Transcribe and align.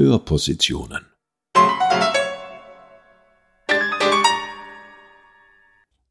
Hörpositionen. 0.00 1.04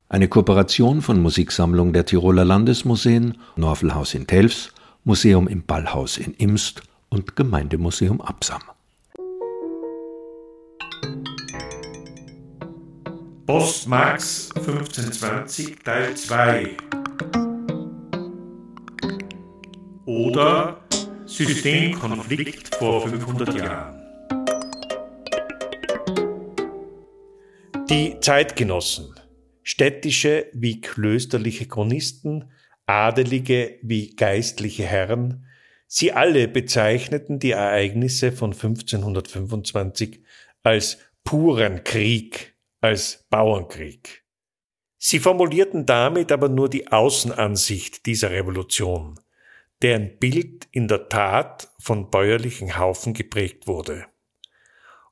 Eine 0.07 0.27
Kooperation 0.27 1.01
von 1.01 1.19
Musiksammlung 1.23 1.91
der 1.91 2.05
Tiroler 2.05 2.45
Landesmuseen, 2.45 3.39
Norfelhaus 3.55 4.13
in 4.13 4.27
Telfs, 4.27 4.71
Museum 5.03 5.47
im 5.47 5.63
Ballhaus 5.63 6.19
in 6.19 6.35
Imst 6.35 6.83
und 7.09 7.35
Gemeindemuseum 7.35 8.21
Absam. 8.21 8.61
Postmax 13.47 14.51
1520 14.55 15.79
Teil 15.83 16.13
2 16.15 16.77
oder 20.05 20.78
Systemkonflikt 21.45 22.75
vor 22.75 23.07
500 23.07 23.55
Jahren. 23.55 23.95
Die 27.89 28.19
Zeitgenossen, 28.19 29.15
städtische 29.63 30.47
wie 30.51 30.81
klösterliche 30.81 31.65
Chronisten, 31.65 32.51
Adelige 32.87 33.79
wie 33.81 34.17
geistliche 34.17 34.83
Herren, 34.83 35.45
sie 35.87 36.11
alle 36.11 36.49
bezeichneten 36.49 37.39
die 37.39 37.51
Ereignisse 37.51 38.33
von 38.33 38.51
1525 38.51 40.21
als 40.63 40.97
puren 41.23 41.85
Krieg 41.85 42.57
als 42.81 43.27
Bauernkrieg. 43.29 44.25
Sie 44.97 45.19
formulierten 45.19 45.85
damit 45.85 46.33
aber 46.33 46.49
nur 46.49 46.69
die 46.69 46.91
Außenansicht 46.91 48.05
dieser 48.07 48.31
Revolution, 48.31 49.17
deren 49.81 50.17
Bild 50.19 50.67
in 50.71 50.87
der 50.87 51.09
Tat 51.09 51.69
von 51.79 52.09
bäuerlichen 52.09 52.77
Haufen 52.77 53.13
geprägt 53.13 53.67
wurde. 53.67 54.05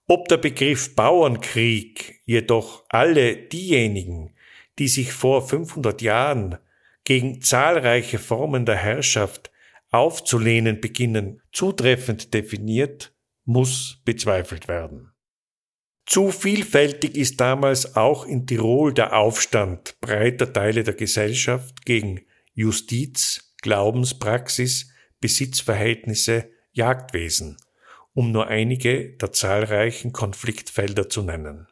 Ob 0.08 0.28
der 0.28 0.38
Begriff 0.38 0.96
Bauernkrieg 0.96 2.22
jedoch 2.26 2.86
alle 2.90 3.36
diejenigen, 3.36 4.36
die 4.80 4.88
sich 4.88 5.12
vor 5.12 5.48
500 5.48 6.02
Jahren 6.02 6.58
gegen 7.04 7.42
zahlreiche 7.42 8.20
Formen 8.20 8.66
der 8.66 8.76
Herrschaft 8.76 9.52
aufzulehnen 9.90 10.82
beginnen, 10.82 11.42
zutreffend 11.52 12.34
definiert, 12.34 13.14
muss 13.46 14.02
bezweifelt 14.04 14.68
werden. 14.68 15.12
Zu 16.06 16.32
vielfältig 16.32 17.16
ist 17.18 17.42
damals 17.42 17.98
auch 17.98 18.26
in 18.26 18.48
Tirol 18.48 18.94
der 18.94 19.18
Aufstand 19.18 20.00
breiter 20.00 20.52
Teile 20.52 20.84
der 20.84 20.94
Gesellschaft 20.94 21.86
gegen 21.86 22.22
Justiz, 22.54 23.47
Glaubenspraxis, 23.62 24.92
Besitzverhältnisse, 25.20 26.50
Jagdwesen, 26.72 27.58
um 28.14 28.32
nur 28.32 28.48
einige 28.48 29.10
der 29.18 29.32
zahlreichen 29.32 30.14
Konfliktfelder 30.14 31.10
zu 31.10 31.24
nennen. 31.24 31.68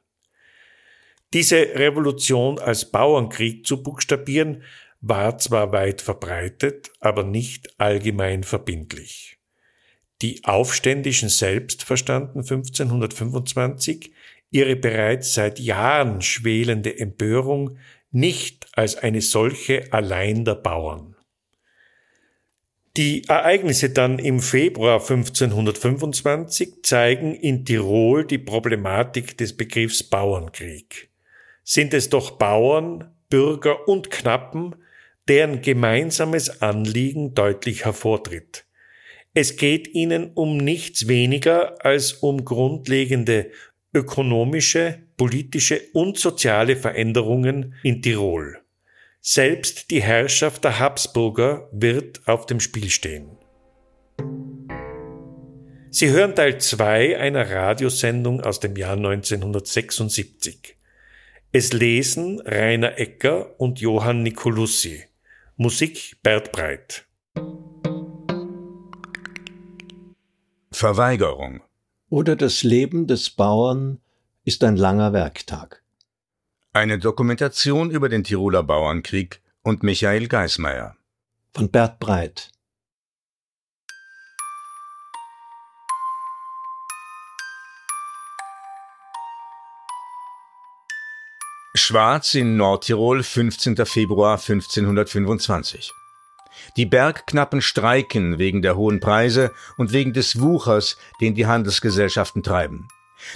Diese 1.33 1.57
Revolution 1.57 2.59
als 2.59 2.91
Bauernkrieg 2.91 3.65
zu 3.65 3.83
buchstabieren, 3.83 4.63
war 5.01 5.37
zwar 5.37 5.71
weit 5.71 6.01
verbreitet, 6.01 6.91
aber 6.99 7.23
nicht 7.23 7.79
allgemein 7.79 8.43
verbindlich. 8.43 9.37
Die 10.21 10.43
Aufständischen 10.45 11.29
selbst 11.29 11.83
verstanden 11.83 12.39
1525 12.39 14.11
ihre 14.49 14.75
bereits 14.75 15.33
seit 15.33 15.59
Jahren 15.59 16.21
schwelende 16.21 16.97
Empörung 16.97 17.77
nicht 18.11 18.67
als 18.73 18.95
eine 18.95 19.21
solche 19.21 19.91
allein 19.91 20.45
der 20.45 20.55
Bauern. 20.55 21.14
Die 22.97 23.27
Ereignisse 23.27 23.89
dann 23.89 24.19
im 24.19 24.39
Februar 24.39 25.01
1525 25.01 26.81
zeigen 26.83 27.35
in 27.35 27.65
Tirol 27.65 28.25
die 28.25 28.37
Problematik 28.37 29.37
des 29.37 29.57
Begriffs 29.57 30.01
Bauernkrieg. 30.01 31.09
Sind 31.65 31.93
es 31.93 32.09
doch 32.09 32.31
Bauern, 32.31 33.13
Bürger 33.29 33.89
und 33.89 34.11
Knappen, 34.11 34.75
deren 35.27 35.61
gemeinsames 35.61 36.61
Anliegen 36.61 37.33
deutlich 37.33 37.83
hervortritt. 37.83 38.65
Es 39.33 39.57
geht 39.57 39.93
ihnen 39.93 40.31
um 40.33 40.55
nichts 40.55 41.09
weniger 41.09 41.83
als 41.83 42.13
um 42.13 42.45
grundlegende 42.45 43.51
ökonomische, 43.93 44.99
politische 45.17 45.81
und 45.91 46.17
soziale 46.17 46.77
Veränderungen 46.77 47.73
in 47.83 48.01
Tirol. 48.01 48.64
Selbst 49.27 49.89
die 49.89 50.03
Herrschaft 50.03 50.63
der 50.65 50.77
Habsburger 50.77 51.67
wird 51.71 52.27
auf 52.27 52.45
dem 52.45 52.59
Spiel 52.59 52.91
stehen. 52.91 53.39
Sie 55.89 56.11
hören 56.11 56.35
Teil 56.35 56.61
2 56.61 57.17
einer 57.17 57.49
Radiosendung 57.49 58.41
aus 58.41 58.59
dem 58.59 58.75
Jahr 58.75 58.93
1976. 58.93 60.77
Es 61.51 61.73
lesen 61.73 62.39
Rainer 62.41 62.99
Ecker 62.99 63.59
und 63.59 63.79
Johann 63.79 64.21
Nicolussi. 64.21 65.05
Musik 65.57 66.17
Bert 66.21 66.51
Breit. 66.51 67.07
Verweigerung 70.71 71.63
oder 72.11 72.35
das 72.35 72.61
Leben 72.61 73.07
des 73.07 73.31
Bauern 73.31 73.97
ist 74.43 74.63
ein 74.63 74.75
langer 74.75 75.13
Werktag. 75.13 75.81
Eine 76.75 76.99
Dokumentation 76.99 77.89
über 77.89 78.09
den 78.09 78.25
Tiroler 78.25 78.61
Bauernkrieg 78.61 79.41
und 79.63 79.81
Michael 79.81 80.27
Geismeier. 80.27 80.97
Von 81.53 81.71
Bert 81.71 82.01
Breit. 82.01 82.51
Schwarz 91.75 92.33
in 92.33 92.57
Nordtirol, 92.57 93.23
15. 93.23 93.77
Februar 93.85 94.33
1525. 94.33 95.93
Die 96.75 96.85
Bergknappen 96.85 97.61
streiken 97.61 98.37
wegen 98.37 98.61
der 98.61 98.75
hohen 98.75 98.99
Preise 98.99 99.53
und 99.77 99.93
wegen 99.93 100.11
des 100.11 100.41
Wuchers, 100.41 100.97
den 101.21 101.35
die 101.35 101.45
Handelsgesellschaften 101.45 102.43
treiben. 102.43 102.89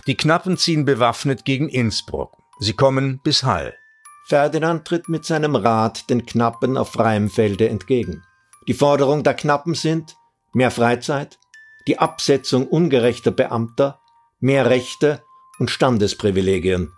Die 0.07 0.17
Knappen 0.17 0.57
ziehen 0.57 0.83
bewaffnet 0.83 1.45
gegen 1.45 1.69
Innsbruck. 1.69 2.38
Sie 2.59 2.74
kommen 2.74 3.20
bis 3.24 3.44
Hall. 3.44 3.78
Ferdinand 4.28 4.86
tritt 4.86 5.08
mit 5.08 5.25
seinem 5.25 5.56
Rat 5.56 6.09
den 6.09 6.25
Knappen 6.25 6.78
auf 6.78 6.92
freiem 6.92 7.30
Felde 7.30 7.70
entgegen. 7.70 8.24
Die 8.68 8.74
Forderung 8.74 9.24
der 9.24 9.34
Knappen 9.34 9.74
sind 9.74 10.18
mehr 10.53 10.70
Freizeit, 10.70 11.40
die 11.88 12.00
Absetzung 12.00 12.68
ungerechter 12.68 13.31
Beamter, 13.31 14.00
mehr 14.42 14.70
Rechte 14.70 15.24
und 15.58 15.72
Standesprivilegien. 15.72 16.92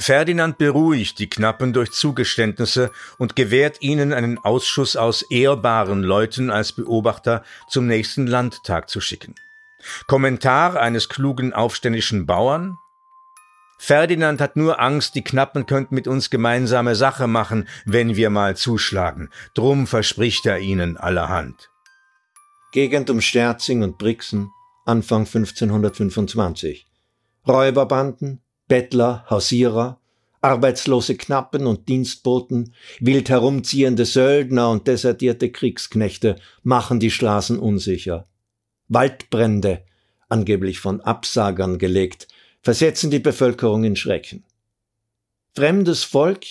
Ferdinand 0.00 0.58
beruhigt 0.58 1.20
die 1.20 1.30
Knappen 1.30 1.72
durch 1.72 1.92
Zugeständnisse 1.92 2.90
und 3.18 3.36
gewährt 3.36 3.80
ihnen 3.80 4.12
einen 4.12 4.38
Ausschuss 4.38 4.96
aus 4.96 5.22
ehrbaren 5.22 6.02
Leuten 6.02 6.50
als 6.50 6.72
Beobachter 6.72 7.44
zum 7.68 7.86
nächsten 7.86 8.26
Landtag 8.26 8.90
zu 8.90 9.00
schicken. 9.00 9.36
Kommentar 10.08 10.76
eines 10.80 11.08
klugen 11.08 11.52
aufständischen 11.52 12.26
Bauern 12.26 12.76
Ferdinand 13.84 14.40
hat 14.40 14.54
nur 14.54 14.78
Angst, 14.78 15.16
die 15.16 15.24
Knappen 15.24 15.66
könnten 15.66 15.96
mit 15.96 16.06
uns 16.06 16.30
gemeinsame 16.30 16.94
Sache 16.94 17.26
machen, 17.26 17.66
wenn 17.84 18.14
wir 18.14 18.30
mal 18.30 18.56
zuschlagen. 18.56 19.28
Drum 19.54 19.88
verspricht 19.88 20.46
er 20.46 20.60
ihnen 20.60 20.96
allerhand. 20.96 21.68
Gegend 22.70 23.10
um 23.10 23.20
Sterzing 23.20 23.82
und 23.82 23.98
Brixen, 23.98 24.52
Anfang 24.86 25.22
1525. 25.22 26.86
Räuberbanden, 27.48 28.40
Bettler, 28.68 29.26
Hausierer, 29.28 29.98
arbeitslose 30.40 31.16
Knappen 31.16 31.66
und 31.66 31.88
Dienstboten, 31.88 32.74
wild 33.00 33.30
herumziehende 33.30 34.04
Söldner 34.04 34.70
und 34.70 34.86
desertierte 34.86 35.50
Kriegsknechte 35.50 36.36
machen 36.62 37.00
die 37.00 37.10
Straßen 37.10 37.58
unsicher. 37.58 38.28
Waldbrände, 38.86 39.82
angeblich 40.28 40.78
von 40.78 41.00
Absagern 41.00 41.78
gelegt, 41.78 42.28
versetzen 42.62 43.10
die 43.10 43.18
Bevölkerung 43.18 43.84
in 43.84 43.96
Schrecken. 43.96 44.44
Fremdes 45.54 46.04
Volk, 46.04 46.44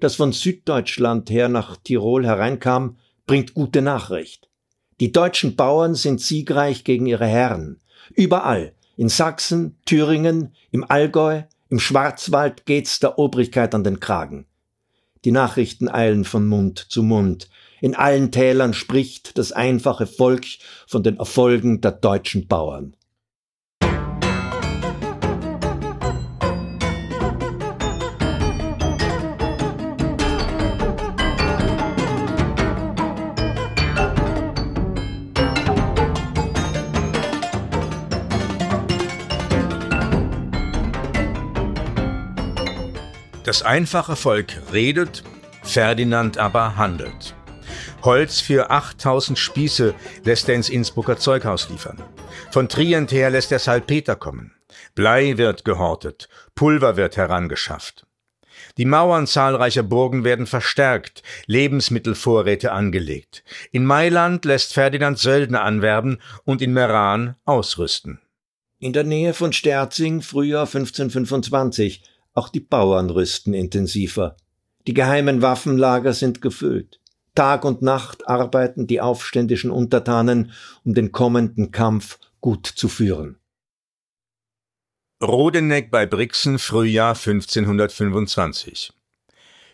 das 0.00 0.14
von 0.14 0.32
Süddeutschland 0.32 1.28
her 1.30 1.48
nach 1.48 1.76
Tirol 1.76 2.24
hereinkam, 2.24 2.96
bringt 3.26 3.54
gute 3.54 3.82
Nachricht. 3.82 4.48
Die 5.00 5.12
deutschen 5.12 5.54
Bauern 5.54 5.94
sind 5.94 6.20
siegreich 6.20 6.84
gegen 6.84 7.06
ihre 7.06 7.26
Herren. 7.26 7.80
Überall, 8.14 8.72
in 8.96 9.08
Sachsen, 9.08 9.76
Thüringen, 9.84 10.54
im 10.70 10.84
Allgäu, 10.88 11.42
im 11.68 11.78
Schwarzwald 11.78 12.64
geht's 12.64 12.98
der 13.00 13.18
Obrigkeit 13.18 13.74
an 13.74 13.84
den 13.84 14.00
Kragen. 14.00 14.46
Die 15.24 15.32
Nachrichten 15.32 15.88
eilen 15.88 16.24
von 16.24 16.46
Mund 16.46 16.86
zu 16.88 17.02
Mund. 17.02 17.50
In 17.80 17.94
allen 17.94 18.32
Tälern 18.32 18.72
spricht 18.74 19.36
das 19.38 19.52
einfache 19.52 20.06
Volk 20.06 20.46
von 20.86 21.02
den 21.02 21.18
Erfolgen 21.18 21.80
der 21.80 21.92
deutschen 21.92 22.48
Bauern. 22.48 22.96
Das 43.48 43.62
einfache 43.62 44.14
Volk 44.14 44.60
redet, 44.74 45.24
Ferdinand 45.62 46.36
aber 46.36 46.76
handelt. 46.76 47.34
Holz 48.02 48.42
für 48.42 48.70
8000 48.70 49.38
Spieße 49.38 49.94
lässt 50.22 50.50
er 50.50 50.54
ins 50.54 50.68
Innsbrucker 50.68 51.16
Zeughaus 51.16 51.70
liefern. 51.70 51.96
Von 52.50 52.68
Trient 52.68 53.10
her 53.10 53.30
lässt 53.30 53.50
er 53.50 53.58
Salpeter 53.58 54.16
kommen. 54.16 54.52
Blei 54.94 55.38
wird 55.38 55.64
gehortet, 55.64 56.28
Pulver 56.54 56.98
wird 56.98 57.16
herangeschafft. 57.16 58.06
Die 58.76 58.84
Mauern 58.84 59.26
zahlreicher 59.26 59.82
Burgen 59.82 60.24
werden 60.24 60.46
verstärkt, 60.46 61.22
Lebensmittelvorräte 61.46 62.72
angelegt. 62.72 63.44
In 63.72 63.86
Mailand 63.86 64.44
lässt 64.44 64.74
Ferdinand 64.74 65.18
Söldner 65.18 65.62
anwerben 65.62 66.20
und 66.44 66.60
in 66.60 66.74
Meran 66.74 67.34
ausrüsten. 67.46 68.20
In 68.78 68.92
der 68.92 69.04
Nähe 69.04 69.32
von 69.32 69.54
Sterzing, 69.54 70.20
Frühjahr 70.20 70.66
1525, 70.66 72.02
auch 72.38 72.48
die 72.48 72.60
Bauern 72.60 73.10
rüsten 73.10 73.52
intensiver. 73.52 74.36
Die 74.86 74.94
geheimen 74.94 75.42
Waffenlager 75.42 76.12
sind 76.12 76.40
gefüllt. 76.40 77.00
Tag 77.34 77.64
und 77.64 77.82
Nacht 77.82 78.26
arbeiten 78.28 78.86
die 78.86 79.00
aufständischen 79.00 79.70
Untertanen, 79.70 80.52
um 80.84 80.94
den 80.94 81.12
kommenden 81.12 81.72
Kampf 81.72 82.18
gut 82.40 82.66
zu 82.66 82.88
führen. 82.88 83.38
Rodeneck 85.20 85.90
bei 85.90 86.06
Brixen, 86.06 86.60
Frühjahr 86.60 87.16
1525. 87.16 88.92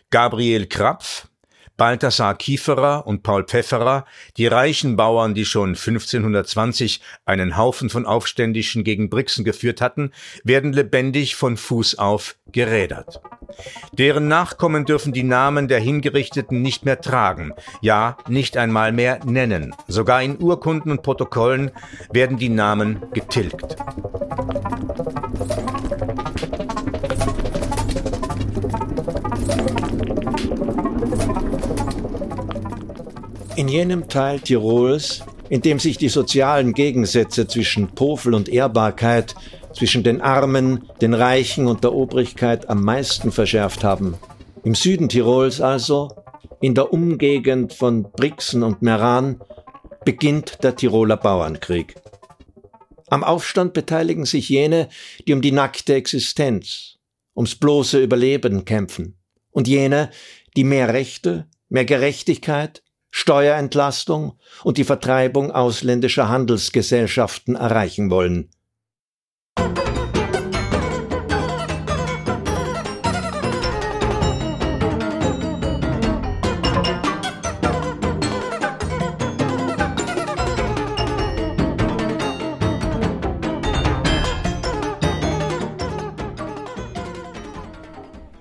Gabriel 0.09 0.65
Krapf, 0.65 1.27
Balthasar 1.77 2.35
Kieferer 2.35 3.05
und 3.05 3.23
Paul 3.23 3.43
Pfefferer, 3.43 4.05
die 4.37 4.47
reichen 4.47 4.95
Bauern, 4.95 5.33
die 5.33 5.45
schon 5.45 5.69
1520 5.69 7.01
einen 7.25 7.57
Haufen 7.57 7.89
von 7.89 8.05
Aufständischen 8.05 8.83
gegen 8.83 9.09
Brixen 9.09 9.43
geführt 9.43 9.81
hatten, 9.81 10.11
werden 10.43 10.71
lebendig 10.71 11.35
von 11.35 11.57
Fuß 11.57 11.97
auf 11.97 12.37
gerädert. 12.51 13.21
Deren 13.91 14.27
Nachkommen 14.27 14.85
dürfen 14.85 15.11
die 15.11 15.23
Namen 15.23 15.67
der 15.67 15.79
Hingerichteten 15.79 16.61
nicht 16.61 16.85
mehr 16.85 17.01
tragen, 17.01 17.53
ja, 17.81 18.17
nicht 18.27 18.57
einmal 18.57 18.91
mehr 18.91 19.19
nennen. 19.25 19.75
Sogar 19.87 20.21
in 20.21 20.41
Urkunden 20.41 20.91
und 20.91 21.03
Protokollen 21.03 21.71
werden 22.11 22.37
die 22.37 22.49
Namen 22.49 23.03
getilgt. 23.13 23.75
In 33.55 33.69
jenem 33.69 34.09
Teil 34.09 34.41
Tirols, 34.41 35.23
in 35.47 35.61
dem 35.61 35.79
sich 35.79 35.97
die 35.97 36.09
sozialen 36.09 36.73
Gegensätze 36.73 37.47
zwischen 37.47 37.87
Pofel 37.95 38.33
und 38.33 38.49
Ehrbarkeit, 38.49 39.33
zwischen 39.73 40.03
den 40.03 40.19
Armen, 40.19 40.89
den 40.99 41.13
Reichen 41.13 41.67
und 41.67 41.83
der 41.83 41.93
Obrigkeit 41.93 42.69
am 42.69 42.83
meisten 42.83 43.31
verschärft 43.31 43.85
haben. 43.85 44.15
Im 44.65 44.75
Süden 44.75 45.07
Tirols 45.07 45.61
also, 45.61 46.11
in 46.59 46.75
der 46.75 46.91
Umgegend 46.91 47.71
von 47.71 48.11
Brixen 48.11 48.61
und 48.61 48.81
Meran, 48.81 49.41
beginnt 50.03 50.63
der 50.63 50.75
Tiroler 50.75 51.17
Bauernkrieg. 51.17 51.95
Am 53.07 53.23
Aufstand 53.23 53.73
beteiligen 53.73 54.25
sich 54.25 54.49
jene, 54.49 54.89
die 55.27 55.33
um 55.33 55.41
die 55.41 55.53
nackte 55.53 55.95
Existenz, 55.95 56.97
ums 57.35 57.55
bloße 57.55 58.03
Überleben 58.03 58.65
kämpfen, 58.65 59.15
und 59.51 59.69
jene, 59.69 60.09
die 60.57 60.65
mehr 60.65 60.93
Rechte, 60.93 61.47
mehr 61.69 61.85
Gerechtigkeit, 61.85 62.81
Steuerentlastung 63.17 64.37
und 64.65 64.77
die 64.77 64.83
Vertreibung 64.83 65.49
ausländischer 65.49 66.27
Handelsgesellschaften 66.27 67.55
erreichen 67.55 68.09
wollen. 68.09 68.49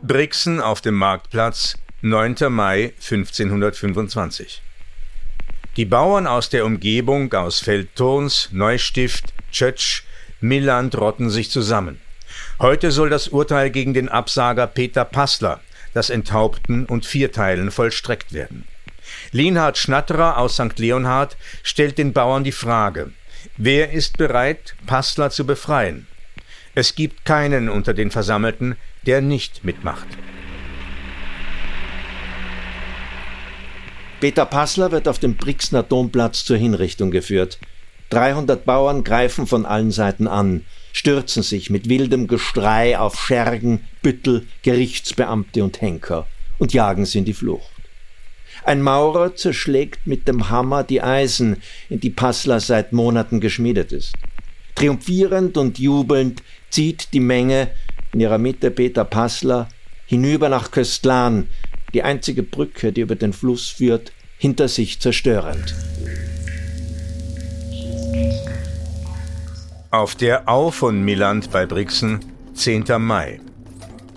Brixen 0.03 0.61
auf 0.61 0.81
dem 0.81 0.95
Marktplatz 0.95 1.77
9. 2.07 2.35
Mai 2.51 2.93
1525. 3.01 4.61
Die 5.79 5.87
Bauern 5.87 6.27
aus 6.27 6.51
der 6.51 6.67
Umgebung, 6.67 7.33
aus 7.33 7.61
Feldturns, 7.61 8.51
Neustift, 8.53 9.33
Tschötsch, 9.51 10.05
Milland 10.39 10.99
rotten 10.99 11.31
sich 11.31 11.51
zusammen. 11.51 11.99
Heute 12.59 12.91
soll 12.91 13.09
das 13.09 13.29
Urteil 13.29 13.71
gegen 13.71 13.95
den 13.95 14.11
Absager 14.11 14.67
Peter 14.67 15.07
Passler, 15.07 15.63
das 15.95 16.11
Enthaupten 16.11 16.85
und 16.85 17.07
Vierteilen 17.07 17.71
vollstreckt 17.71 18.35
werden. 18.35 18.67
Lienhard 19.33 19.79
Schnatterer 19.79 20.37
aus 20.37 20.57
St. 20.57 20.79
Leonhard 20.79 21.39
stellt 21.63 21.97
den 21.97 22.13
Bauern 22.13 22.45
die 22.45 22.53
Frage, 22.53 23.13
wer 23.57 23.93
ist 23.93 24.19
bereit, 24.19 24.77
Passler 24.85 25.31
zu 25.31 25.47
befreien? 25.47 26.07
Es 26.75 26.97
gibt 26.97 27.25
keinen 27.25 27.71
unter 27.71 27.95
den 27.95 28.11
Versammelten, 28.11 28.77
der 29.07 29.23
nicht 29.23 29.65
mitmacht. 29.65 30.09
Peter 34.25 34.47
Passler 34.47 34.91
wird 34.91 35.07
auf 35.07 35.19
dem 35.19 35.37
Brixner 35.37 35.83
Domplatz 35.83 36.47
zur 36.47 36.57
Hinrichtung 36.57 37.11
geführt. 37.11 37.59
300 38.09 38.65
Bauern 38.65 39.05
greifen 39.05 39.47
von 39.47 39.67
allen 39.67 39.91
Seiten 39.91 40.29
an, 40.29 40.65
stürzen 40.95 41.43
sich 41.43 41.69
mit 41.69 41.91
wildem 41.91 42.27
Gestrei 42.27 42.99
auf 42.99 43.21
Schergen, 43.21 43.85
Büttel, 44.01 44.47
Gerichtsbeamte 44.63 45.63
und 45.63 45.83
Henker 45.83 46.27
und 46.59 46.73
jagen 46.73 47.05
sie 47.05 47.19
in 47.19 47.27
die 47.27 47.35
Flucht. 47.35 47.71
Ein 48.65 48.81
Maurer 48.81 49.37
zerschlägt 49.37 50.07
mit 50.07 50.27
dem 50.27 50.49
Hammer 50.49 50.85
die 50.85 51.03
Eisen, 51.03 51.59
in 51.91 52.01
die 52.01 52.09
Passler 52.09 52.61
seit 52.61 52.95
Monaten 52.95 53.41
geschmiedet 53.41 53.93
ist. 53.93 54.15
Triumphierend 54.75 55.59
und 55.59 55.79
jubelnd 55.79 56.43
zieht 56.71 57.13
die 57.13 57.21
Menge, 57.21 57.73
in 58.15 58.21
ihrer 58.21 58.39
Mitte 58.39 58.71
Peter 58.71 59.05
Passler, 59.05 59.69
hinüber 60.07 60.49
nach 60.49 60.71
Köstlan, 60.71 61.47
die 61.95 62.03
einzige 62.03 62.43
Brücke, 62.43 62.93
die 62.93 63.01
über 63.01 63.15
den 63.15 63.33
Fluss 63.33 63.69
führt, 63.69 64.13
hinter 64.37 64.69
sich 64.69 65.01
zerstörend. 65.01 65.75
Auf 69.91 70.17
der 70.17 70.49
Au 70.49 70.73
von 70.73 71.03
Milland 71.03 71.53
bei 71.53 71.67
Brixen, 71.67 72.19
10. 72.55 72.85
Mai. 72.99 73.41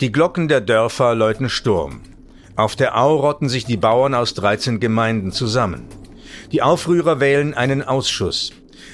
Die 0.01 0.11
Glocken 0.11 0.47
der 0.47 0.61
Dörfer 0.61 1.13
läuten 1.13 1.49
Sturm. 1.49 2.01
Auf 2.55 2.75
der 2.75 2.99
Au 2.99 3.15
rotten 3.17 3.47
sich 3.47 3.65
die 3.65 3.77
Bauern 3.77 4.15
aus 4.15 4.33
13 4.33 4.79
Gemeinden 4.79 5.31
zusammen. 5.31 5.83
Die 6.51 6.63
Aufrührer 6.63 7.19
wählen 7.19 7.53
einen 7.53 7.83
Ausschuss. 7.83 8.51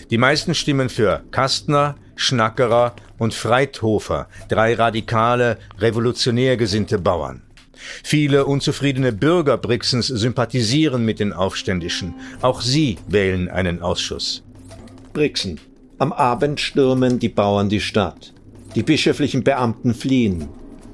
Die 0.10 0.18
meisten 0.18 0.54
stimmen 0.54 0.90
für 0.90 1.24
Kastner, 1.32 1.96
Schnackerer 2.16 2.94
und 3.18 3.34
Freithofer, 3.34 4.28
drei 4.50 4.74
radikale, 4.74 5.58
revolutionär 5.80 6.58
gesinnte 6.58 7.00
Bauern. 7.00 7.42
Viele 8.04 8.46
unzufriedene 8.46 9.12
Bürger 9.12 9.58
Brixens 9.58 10.08
sympathisieren 10.08 11.06
mit 11.06 11.20
den 11.20 11.34
Aufständischen. 11.34 12.14
Auch 12.42 12.62
sie 12.62 12.98
wählen 13.08 13.50
einen 13.50 13.82
Ausschuss. 13.82 14.44
Brixen. 15.14 15.60
Am 16.00 16.12
Abend 16.12 16.60
stürmen 16.60 17.20
die 17.20 17.30
Bauern 17.30 17.70
die 17.70 17.80
Stadt. 17.80 18.34
Die 18.76 18.84
bischöflichen 18.84 19.44
Beamten 19.44 19.94
fliehen. 19.94 20.50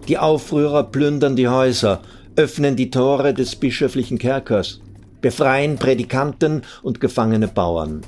Die 0.08 0.18
Aufrührer 0.18 0.84
plündern 0.84 1.36
die 1.36 1.48
Häuser, 1.48 2.02
öffnen 2.36 2.76
die 2.76 2.90
Tore 2.90 3.34
des 3.34 3.56
bischöflichen 3.56 4.18
Kerkers, 4.18 4.82
befreien 5.22 5.78
Prädikanten 5.78 6.64
und 6.82 7.00
gefangene 7.00 7.48
Bauern. 7.48 8.02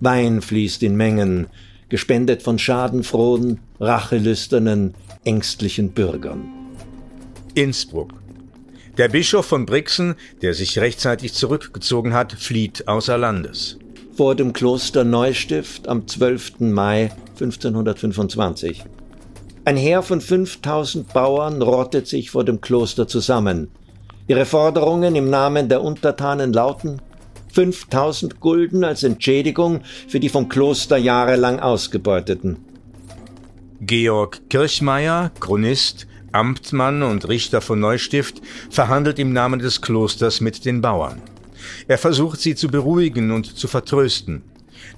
Wein 0.00 0.42
fließt 0.42 0.82
in 0.82 0.96
Mengen, 0.96 1.46
gespendet 1.88 2.42
von 2.42 2.58
schadenfrohen, 2.58 3.60
rachelüsternen, 3.80 4.94
ängstlichen 5.24 5.90
Bürgern. 5.92 6.61
Innsbruck. 7.54 8.12
Der 8.98 9.08
Bischof 9.08 9.46
von 9.46 9.64
Brixen, 9.64 10.16
der 10.42 10.54
sich 10.54 10.78
rechtzeitig 10.78 11.32
zurückgezogen 11.32 12.12
hat, 12.12 12.32
flieht 12.32 12.88
außer 12.88 13.16
Landes. 13.16 13.78
Vor 14.14 14.34
dem 14.34 14.52
Kloster 14.52 15.04
Neustift 15.04 15.88
am 15.88 16.06
12. 16.06 16.60
Mai 16.60 17.10
1525. 17.40 18.84
Ein 19.64 19.76
Heer 19.76 20.02
von 20.02 20.20
5000 20.20 21.12
Bauern 21.12 21.62
rottet 21.62 22.06
sich 22.06 22.30
vor 22.30 22.44
dem 22.44 22.60
Kloster 22.60 23.08
zusammen. 23.08 23.70
Ihre 24.26 24.44
Forderungen 24.44 25.14
im 25.14 25.30
Namen 25.30 25.68
der 25.68 25.82
Untertanen 25.82 26.52
lauten 26.52 27.00
5000 27.52 28.40
Gulden 28.40 28.84
als 28.84 29.02
Entschädigung 29.02 29.80
für 30.08 30.20
die 30.20 30.28
vom 30.28 30.48
Kloster 30.48 30.96
jahrelang 30.96 31.60
Ausgebeuteten. 31.60 32.58
Georg 33.80 34.40
Kirchmeier, 34.48 35.32
Chronist, 35.40 36.06
Amtmann 36.32 37.02
und 37.02 37.28
Richter 37.28 37.60
von 37.60 37.80
Neustift, 37.80 38.42
verhandelt 38.70 39.18
im 39.18 39.32
Namen 39.32 39.60
des 39.60 39.80
Klosters 39.80 40.40
mit 40.40 40.64
den 40.64 40.80
Bauern. 40.80 41.22
Er 41.88 41.98
versucht 41.98 42.40
sie 42.40 42.54
zu 42.54 42.68
beruhigen 42.68 43.30
und 43.30 43.56
zu 43.56 43.68
vertrösten. 43.68 44.42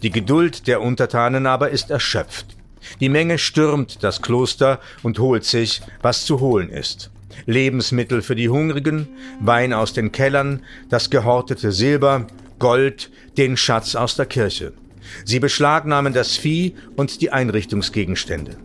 Die 0.02 0.10
Geduld 0.10 0.66
der 0.66 0.80
Untertanen 0.80 1.46
aber 1.46 1.70
ist 1.70 1.90
erschöpft. 1.90 2.56
Die 3.00 3.08
Menge 3.08 3.38
stürmt 3.38 4.02
das 4.02 4.22
Kloster 4.22 4.80
und 5.02 5.18
holt 5.18 5.44
sich, 5.44 5.82
was 6.02 6.26
zu 6.26 6.40
holen 6.40 6.70
ist. 6.70 7.10
Lebensmittel 7.46 8.22
für 8.22 8.36
die 8.36 8.48
Hungrigen, 8.48 9.08
Wein 9.40 9.72
aus 9.72 9.92
den 9.92 10.12
Kellern, 10.12 10.62
das 10.88 11.10
gehortete 11.10 11.72
Silber, 11.72 12.26
Gold, 12.58 13.10
den 13.36 13.56
Schatz 13.56 13.94
aus 13.94 14.16
der 14.16 14.26
Kirche. 14.26 14.72
Sie 15.24 15.40
beschlagnahmen 15.40 16.12
das 16.12 16.36
Vieh 16.36 16.74
und 16.96 17.20
die 17.20 17.30
Einrichtungsgegenstände. 17.30 18.56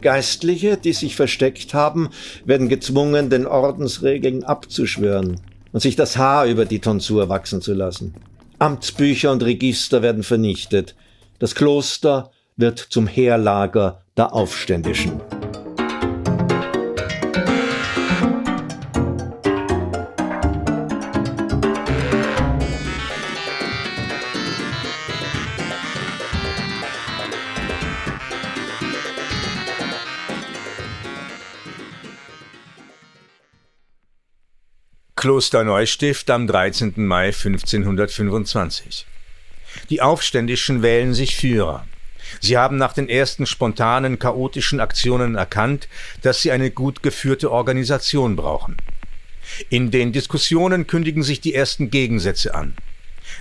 Geistliche, 0.00 0.76
die 0.76 0.92
sich 0.92 1.16
versteckt 1.16 1.74
haben, 1.74 2.10
werden 2.44 2.68
gezwungen, 2.68 3.30
den 3.30 3.46
Ordensregeln 3.46 4.44
abzuschwören 4.44 5.40
und 5.72 5.80
sich 5.80 5.96
das 5.96 6.16
Haar 6.16 6.46
über 6.46 6.64
die 6.64 6.80
Tonsur 6.80 7.28
wachsen 7.28 7.60
zu 7.60 7.74
lassen. 7.74 8.14
Amtsbücher 8.58 9.30
und 9.30 9.42
Register 9.42 10.02
werden 10.02 10.22
vernichtet. 10.22 10.94
Das 11.38 11.54
Kloster 11.54 12.30
wird 12.56 12.78
zum 12.78 13.06
Heerlager 13.06 14.02
der 14.16 14.32
Aufständischen. 14.32 15.20
Kloster 35.18 35.64
Neustift 35.64 36.30
am 36.30 36.46
13. 36.46 36.92
Mai 37.04 37.32
1525. 37.32 39.04
Die 39.90 40.00
Aufständischen 40.00 40.80
wählen 40.82 41.12
sich 41.12 41.34
Führer. 41.34 41.84
Sie 42.38 42.56
haben 42.56 42.76
nach 42.76 42.92
den 42.92 43.08
ersten 43.08 43.44
spontanen, 43.44 44.20
chaotischen 44.20 44.78
Aktionen 44.78 45.34
erkannt, 45.34 45.88
dass 46.22 46.40
sie 46.40 46.52
eine 46.52 46.70
gut 46.70 47.02
geführte 47.02 47.50
Organisation 47.50 48.36
brauchen. 48.36 48.76
In 49.70 49.90
den 49.90 50.12
Diskussionen 50.12 50.86
kündigen 50.86 51.24
sich 51.24 51.40
die 51.40 51.52
ersten 51.52 51.90
Gegensätze 51.90 52.54
an. 52.54 52.76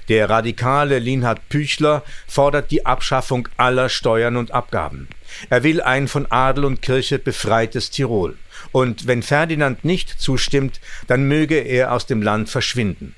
Der 0.10 0.30
radikale 0.30 1.00
Linhard 1.00 1.50
Püchler 1.50 2.04
fordert 2.28 2.72
die 2.72 2.86
Abschaffung 2.86 3.50
aller 3.58 3.90
Steuern 3.90 4.38
und 4.38 4.52
Abgaben. 4.52 5.10
Er 5.50 5.64
will 5.64 5.82
ein 5.82 6.08
von 6.08 6.26
Adel 6.30 6.64
und 6.64 6.82
Kirche 6.82 7.20
befreites 7.20 7.90
Tirol 7.90 8.38
und 8.72 9.08
wenn 9.08 9.22
Ferdinand 9.22 9.84
nicht 9.84 10.10
zustimmt, 10.10 10.80
dann 11.08 11.28
möge 11.28 11.58
er 11.58 11.92
aus 11.92 12.06
dem 12.06 12.22
Land 12.22 12.50
verschwinden. 12.50 13.16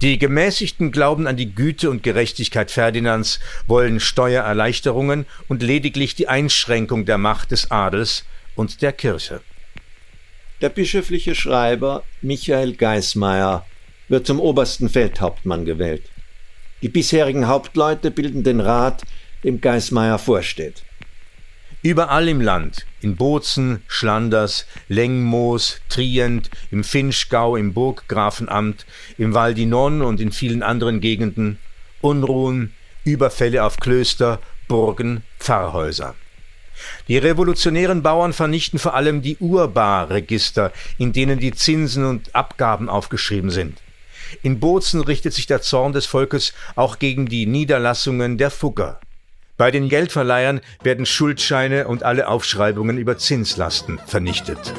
Die 0.00 0.18
Gemäßigten 0.18 0.92
glauben 0.92 1.26
an 1.26 1.36
die 1.36 1.52
Güte 1.52 1.90
und 1.90 2.04
Gerechtigkeit 2.04 2.70
Ferdinands, 2.70 3.40
wollen 3.66 3.98
Steuererleichterungen 3.98 5.26
und 5.48 5.62
lediglich 5.62 6.14
die 6.14 6.28
Einschränkung 6.28 7.04
der 7.04 7.18
Macht 7.18 7.50
des 7.50 7.70
Adels 7.72 8.24
und 8.54 8.80
der 8.82 8.92
Kirche. 8.92 9.40
Der 10.60 10.68
bischöfliche 10.68 11.34
Schreiber 11.34 12.04
Michael 12.22 12.74
Geismeier 12.74 13.66
wird 14.08 14.26
zum 14.26 14.40
obersten 14.40 14.88
Feldhauptmann 14.88 15.64
gewählt. 15.64 16.02
Die 16.82 16.88
bisherigen 16.88 17.48
Hauptleute 17.48 18.10
bilden 18.10 18.44
den 18.44 18.60
Rat, 18.60 19.02
dem 19.44 19.60
Geismeier 19.60 20.18
vorsteht. 20.18 20.84
Überall 21.82 22.28
im 22.28 22.40
Land, 22.40 22.86
in 23.00 23.16
Bozen, 23.16 23.82
Schlanders, 23.86 24.66
Lengmoos, 24.88 25.80
Trient, 25.88 26.50
im 26.72 26.82
Finchgau, 26.82 27.54
im 27.56 27.72
Burggrafenamt, 27.72 28.84
im 29.16 29.32
Val 29.32 29.52
d'Inon 29.52 30.02
und 30.02 30.20
in 30.20 30.32
vielen 30.32 30.64
anderen 30.64 31.00
Gegenden, 31.00 31.58
Unruhen, 32.00 32.74
Überfälle 33.04 33.62
auf 33.62 33.78
Klöster, 33.78 34.40
Burgen, 34.66 35.22
Pfarrhäuser. 35.38 36.16
Die 37.06 37.18
revolutionären 37.18 38.02
Bauern 38.02 38.32
vernichten 38.32 38.78
vor 38.78 38.94
allem 38.94 39.22
die 39.22 39.36
Urbarregister, 39.38 40.72
in 40.98 41.12
denen 41.12 41.38
die 41.38 41.52
Zinsen 41.52 42.04
und 42.04 42.34
Abgaben 42.34 42.88
aufgeschrieben 42.88 43.50
sind. 43.50 43.80
In 44.42 44.60
Bozen 44.60 45.00
richtet 45.00 45.34
sich 45.34 45.46
der 45.46 45.62
Zorn 45.62 45.92
des 45.92 46.06
Volkes 46.06 46.52
auch 46.76 46.98
gegen 46.98 47.26
die 47.26 47.46
Niederlassungen 47.46 48.38
der 48.38 48.50
Fugger. 48.50 49.00
Bei 49.56 49.70
den 49.70 49.88
Geldverleihern 49.88 50.60
werden 50.82 51.04
Schuldscheine 51.04 51.88
und 51.88 52.04
alle 52.04 52.28
Aufschreibungen 52.28 52.96
über 52.96 53.18
Zinslasten 53.18 53.98
vernichtet. 54.06 54.72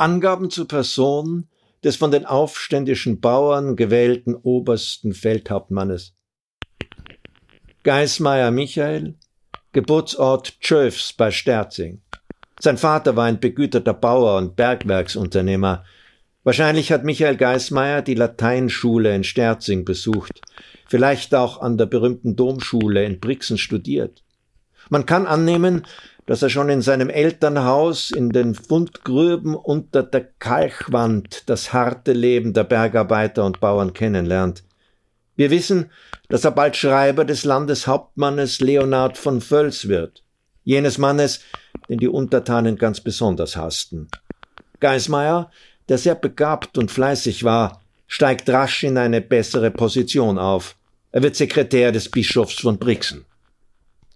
Angaben 0.00 0.48
zur 0.48 0.66
Person 0.66 1.46
des 1.84 1.96
von 1.96 2.10
den 2.10 2.26
aufständischen 2.26 3.20
Bauern 3.20 3.76
gewählten 3.76 4.34
obersten 4.34 5.12
Feldhauptmannes. 5.12 6.14
Geismeier 7.82 8.50
Michael, 8.50 9.14
Geburtsort 9.72 10.60
Tschöfs 10.60 11.12
bei 11.12 11.30
Sterzing. 11.30 12.02
Sein 12.60 12.76
Vater 12.76 13.16
war 13.16 13.24
ein 13.24 13.40
begüterter 13.40 13.94
Bauer 13.94 14.36
und 14.36 14.56
Bergwerksunternehmer. 14.56 15.84
Wahrscheinlich 16.44 16.92
hat 16.92 17.04
Michael 17.04 17.36
Geismeier 17.36 18.02
die 18.02 18.14
Lateinschule 18.14 19.14
in 19.14 19.24
Sterzing 19.24 19.84
besucht, 19.84 20.40
vielleicht 20.88 21.34
auch 21.34 21.60
an 21.62 21.78
der 21.78 21.86
berühmten 21.86 22.36
Domschule 22.36 23.04
in 23.04 23.20
Brixen 23.20 23.56
studiert. 23.56 24.22
Man 24.90 25.06
kann 25.06 25.26
annehmen, 25.26 25.86
dass 26.30 26.42
er 26.42 26.48
schon 26.48 26.68
in 26.68 26.80
seinem 26.80 27.10
Elternhaus 27.10 28.12
in 28.12 28.30
den 28.30 28.54
Fundgrüben 28.54 29.56
unter 29.56 30.04
der 30.04 30.28
Kalchwand 30.38 31.42
das 31.46 31.72
harte 31.72 32.12
Leben 32.12 32.52
der 32.52 32.62
Bergarbeiter 32.62 33.44
und 33.44 33.58
Bauern 33.58 33.94
kennenlernt. 33.94 34.62
Wir 35.34 35.50
wissen, 35.50 35.90
dass 36.28 36.44
er 36.44 36.52
bald 36.52 36.76
Schreiber 36.76 37.24
des 37.24 37.42
Landeshauptmannes 37.42 38.60
Leonhard 38.60 39.18
von 39.18 39.40
Völz 39.40 39.88
wird, 39.88 40.22
jenes 40.62 40.98
Mannes, 40.98 41.40
den 41.88 41.98
die 41.98 42.06
Untertanen 42.06 42.78
ganz 42.78 43.00
besonders 43.00 43.56
hassten. 43.56 44.06
Geismeier, 44.78 45.50
der 45.88 45.98
sehr 45.98 46.14
begabt 46.14 46.78
und 46.78 46.92
fleißig 46.92 47.42
war, 47.42 47.82
steigt 48.06 48.48
rasch 48.48 48.84
in 48.84 48.98
eine 48.98 49.20
bessere 49.20 49.72
Position 49.72 50.38
auf. 50.38 50.76
Er 51.10 51.24
wird 51.24 51.34
Sekretär 51.34 51.90
des 51.90 52.08
Bischofs 52.08 52.60
von 52.60 52.78
Brixen. 52.78 53.24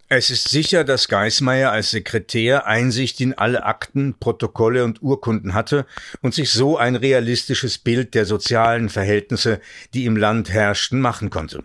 Es 0.09 0.29
ist 0.29 0.51
sicher, 0.51 0.85
dass 0.85 1.09
Geismeier 1.09 1.73
als 1.73 1.91
Sekretär 1.91 2.67
Einsicht 2.67 3.21
in 3.23 3.33
alle 3.33 3.65
Akten, 3.65 4.15
Protokolle 4.21 4.85
und 4.85 5.03
Urkunden 5.03 5.55
hatte 5.55 5.87
und 6.21 6.35
sich 6.35 6.51
so 6.51 6.77
ein 6.77 6.95
realistisches 6.95 7.79
Bild 7.79 8.15
der 8.15 8.27
sozialen 8.27 8.91
Verhältnisse, 8.91 9.61
die 9.95 10.05
im 10.05 10.17
Land 10.19 10.51
herrschten, 10.51 11.01
machen 11.01 11.31
konnte. 11.31 11.65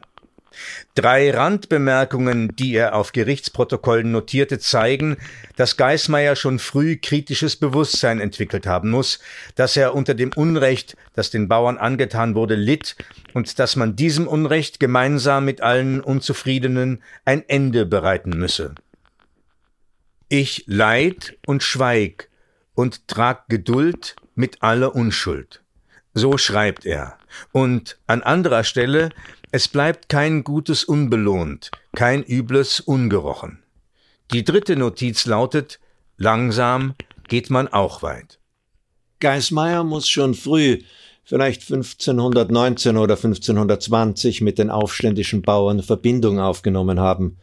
Drei 0.96 1.32
Randbemerkungen, 1.32 2.56
die 2.56 2.74
er 2.74 2.96
auf 2.96 3.12
Gerichtsprotokollen 3.12 4.12
notierte, 4.12 4.60
zeigen, 4.60 5.18
dass 5.56 5.78
Geismeier 5.78 6.36
schon 6.36 6.60
früh 6.60 6.98
kritisches 6.98 7.56
Bewusstsein 7.56 8.20
entwickelt 8.20 8.68
haben 8.68 8.90
muss, 8.90 9.20
dass 9.56 9.78
er 9.78 9.96
unter 9.96 10.14
dem 10.14 10.32
Unrecht, 10.36 10.98
das 11.14 11.30
den 11.30 11.48
Bauern 11.48 11.78
angetan 11.78 12.36
wurde, 12.36 12.56
litt 12.56 12.96
und 13.34 13.60
dass 13.60 13.76
man 13.76 13.96
diesem 13.96 14.28
Unrecht 14.28 14.80
gemeinsam 14.80 15.46
mit 15.46 15.62
allen 15.62 16.02
Unzufriedenen 16.02 17.02
ein 17.26 17.48
Ende 17.48 17.86
bereiten 17.86 18.32
müsse. 18.32 18.76
Ich 20.28 20.64
leid 20.68 21.38
und 21.48 21.64
schweig 21.64 22.30
und 22.76 23.08
trag 23.08 23.50
Geduld 23.50 24.16
mit 24.36 24.62
aller 24.62 24.96
Unschuld. 24.96 25.64
So 26.14 26.38
schreibt 26.38 26.86
er. 26.86 27.18
Und 27.52 27.98
an 28.08 28.24
anderer 28.24 28.64
Stelle 28.64 29.10
es 29.52 29.68
bleibt 29.68 30.10
kein 30.10 30.44
Gutes 30.44 30.84
unbelohnt, 30.84 31.72
kein 31.96 32.24
Übles 32.24 32.80
ungerochen. 32.80 33.64
Die 34.32 34.44
dritte 34.44 34.76
Notiz 34.76 35.26
lautet, 35.26 35.80
langsam 36.18 36.94
geht 37.28 37.50
man 37.50 37.68
auch 37.68 38.04
weit. 38.04 38.38
Geismeier 39.20 39.84
muss 39.84 40.08
schon 40.08 40.36
früh, 40.36 40.82
vielleicht 41.24 41.64
1519 41.64 42.96
oder 42.96 43.16
1520, 43.16 44.42
mit 44.42 44.60
den 44.60 44.70
aufständischen 44.70 45.42
Bauern 45.42 45.82
Verbindung 45.82 46.40
aufgenommen 46.40 47.00
haben. 47.00 47.38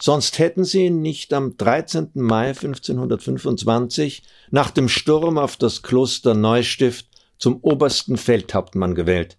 Sonst 0.00 0.40
hätten 0.40 0.64
sie 0.64 0.86
ihn 0.86 1.00
nicht 1.00 1.32
am 1.32 1.56
13. 1.56 2.10
Mai 2.14 2.48
1525 2.48 4.24
nach 4.50 4.72
dem 4.72 4.88
Sturm 4.88 5.38
auf 5.38 5.56
das 5.56 5.82
Kloster 5.82 6.34
Neustift 6.34 7.06
zum 7.38 7.58
obersten 7.62 8.16
Feldhauptmann 8.16 8.94
gewählt. 8.94 9.36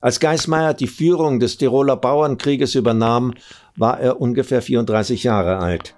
Als 0.00 0.20
Geismeier 0.20 0.74
die 0.74 0.86
Führung 0.86 1.40
des 1.40 1.56
Tiroler 1.56 1.96
Bauernkrieges 1.96 2.74
übernahm, 2.74 3.34
war 3.76 3.98
er 3.98 4.20
ungefähr 4.20 4.62
34 4.62 5.24
Jahre 5.24 5.58
alt. 5.58 5.94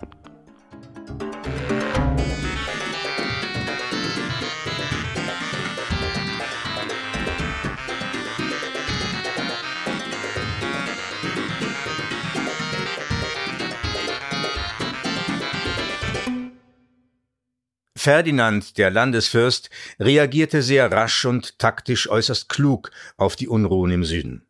Ferdinand, 17.98 18.78
der 18.78 18.90
Landesfürst, 18.90 19.70
reagierte 20.00 20.62
sehr 20.62 20.90
rasch 20.90 21.24
und 21.24 21.58
taktisch 21.58 22.08
äußerst 22.08 22.48
klug 22.48 22.90
auf 23.16 23.36
die 23.36 23.48
Unruhen 23.48 23.90
im 23.90 24.04
Süden. 24.04 24.46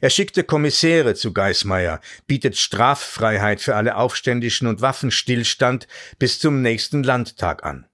Er 0.00 0.10
schickte 0.10 0.42
Kommissäre 0.42 1.14
zu 1.14 1.32
Geismeier, 1.32 2.00
bietet 2.26 2.56
Straffreiheit 2.56 3.60
für 3.60 3.76
alle 3.76 3.96
Aufständischen 3.96 4.66
und 4.66 4.80
Waffenstillstand 4.80 5.86
bis 6.18 6.38
zum 6.38 6.62
nächsten 6.62 7.02
Landtag 7.02 7.64
an. 7.64 7.86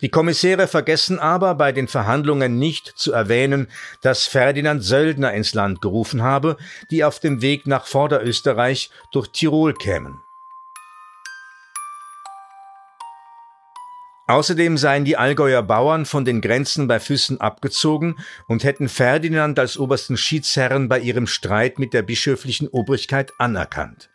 Die 0.00 0.08
Kommissäre 0.08 0.66
vergessen 0.66 1.18
aber 1.18 1.54
bei 1.54 1.72
den 1.72 1.88
Verhandlungen 1.88 2.58
nicht 2.58 2.92
zu 2.96 3.12
erwähnen, 3.12 3.68
dass 4.02 4.26
Ferdinand 4.26 4.82
Söldner 4.82 5.32
ins 5.32 5.54
Land 5.54 5.80
gerufen 5.80 6.22
habe, 6.22 6.56
die 6.90 7.04
auf 7.04 7.20
dem 7.20 7.42
Weg 7.42 7.66
nach 7.66 7.86
Vorderösterreich 7.86 8.90
durch 9.12 9.28
Tirol 9.28 9.74
kämen. 9.74 10.23
Außerdem 14.26 14.78
seien 14.78 15.04
die 15.04 15.18
Allgäuer 15.18 15.62
Bauern 15.62 16.06
von 16.06 16.24
den 16.24 16.40
Grenzen 16.40 16.88
bei 16.88 16.98
Füssen 16.98 17.40
abgezogen 17.40 18.18
und 18.48 18.64
hätten 18.64 18.88
Ferdinand 18.88 19.58
als 19.58 19.76
obersten 19.76 20.16
Schiedsherren 20.16 20.88
bei 20.88 20.98
ihrem 20.98 21.26
Streit 21.26 21.78
mit 21.78 21.92
der 21.92 22.02
bischöflichen 22.02 22.68
Obrigkeit 22.68 23.32
anerkannt. 23.38 24.08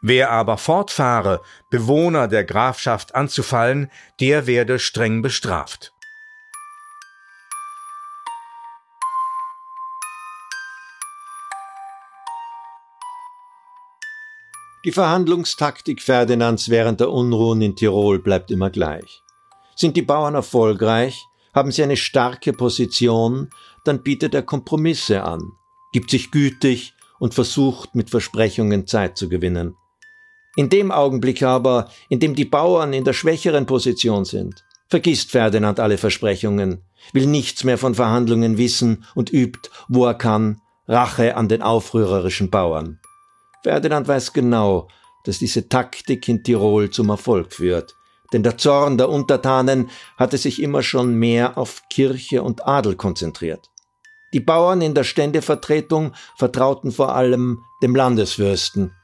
Wer 0.00 0.30
aber 0.30 0.56
fortfahre, 0.56 1.42
Bewohner 1.68 2.28
der 2.28 2.44
Grafschaft 2.44 3.14
anzufallen, 3.14 3.90
der 4.20 4.46
werde 4.46 4.78
streng 4.78 5.20
bestraft. 5.20 5.92
Die 14.84 14.92
Verhandlungstaktik 14.92 16.00
Ferdinands 16.00 16.70
während 16.70 17.00
der 17.00 17.10
Unruhen 17.10 17.60
in 17.60 17.76
Tirol 17.76 18.18
bleibt 18.18 18.50
immer 18.50 18.70
gleich. 18.70 19.22
Sind 19.80 19.96
die 19.96 20.02
Bauern 20.02 20.34
erfolgreich, 20.34 21.24
haben 21.54 21.72
sie 21.72 21.82
eine 21.82 21.96
starke 21.96 22.52
Position, 22.52 23.48
dann 23.82 24.02
bietet 24.02 24.34
er 24.34 24.42
Kompromisse 24.42 25.24
an, 25.24 25.40
gibt 25.94 26.10
sich 26.10 26.30
gütig 26.30 26.92
und 27.18 27.32
versucht 27.32 27.94
mit 27.94 28.10
Versprechungen 28.10 28.86
Zeit 28.86 29.16
zu 29.16 29.30
gewinnen. 29.30 29.74
In 30.54 30.68
dem 30.68 30.90
Augenblick 30.90 31.42
aber, 31.42 31.88
in 32.10 32.20
dem 32.20 32.34
die 32.34 32.44
Bauern 32.44 32.92
in 32.92 33.04
der 33.04 33.14
schwächeren 33.14 33.64
Position 33.64 34.26
sind, 34.26 34.66
vergisst 34.88 35.30
Ferdinand 35.30 35.80
alle 35.80 35.96
Versprechungen, 35.96 36.82
will 37.14 37.24
nichts 37.24 37.64
mehr 37.64 37.78
von 37.78 37.94
Verhandlungen 37.94 38.58
wissen 38.58 39.06
und 39.14 39.32
übt, 39.32 39.70
wo 39.88 40.04
er 40.04 40.12
kann, 40.12 40.60
Rache 40.88 41.38
an 41.38 41.48
den 41.48 41.62
aufrührerischen 41.62 42.50
Bauern. 42.50 43.00
Ferdinand 43.62 44.06
weiß 44.06 44.34
genau, 44.34 44.88
dass 45.24 45.38
diese 45.38 45.70
Taktik 45.70 46.28
in 46.28 46.44
Tirol 46.44 46.90
zum 46.90 47.08
Erfolg 47.08 47.54
führt, 47.54 47.96
denn 48.32 48.42
der 48.42 48.58
Zorn 48.58 48.98
der 48.98 49.08
Untertanen 49.08 49.90
hatte 50.16 50.38
sich 50.38 50.62
immer 50.62 50.82
schon 50.82 51.14
mehr 51.14 51.58
auf 51.58 51.82
Kirche 51.90 52.42
und 52.42 52.66
Adel 52.66 52.96
konzentriert. 52.96 53.70
Die 54.32 54.40
Bauern 54.40 54.80
in 54.80 54.94
der 54.94 55.04
Ständevertretung 55.04 56.12
vertrauten 56.36 56.92
vor 56.92 57.14
allem 57.14 57.64
dem 57.82 57.96
Landesfürsten. 57.96 58.94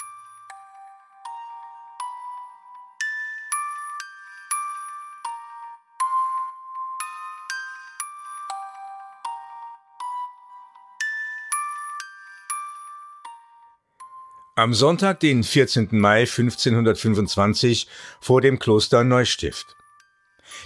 Am 14.58 14.72
Sonntag, 14.72 15.20
den 15.20 15.44
14. 15.44 15.88
Mai 15.90 16.20
1525, 16.20 17.88
vor 18.22 18.40
dem 18.40 18.58
Kloster 18.58 19.04
Neustift. 19.04 19.76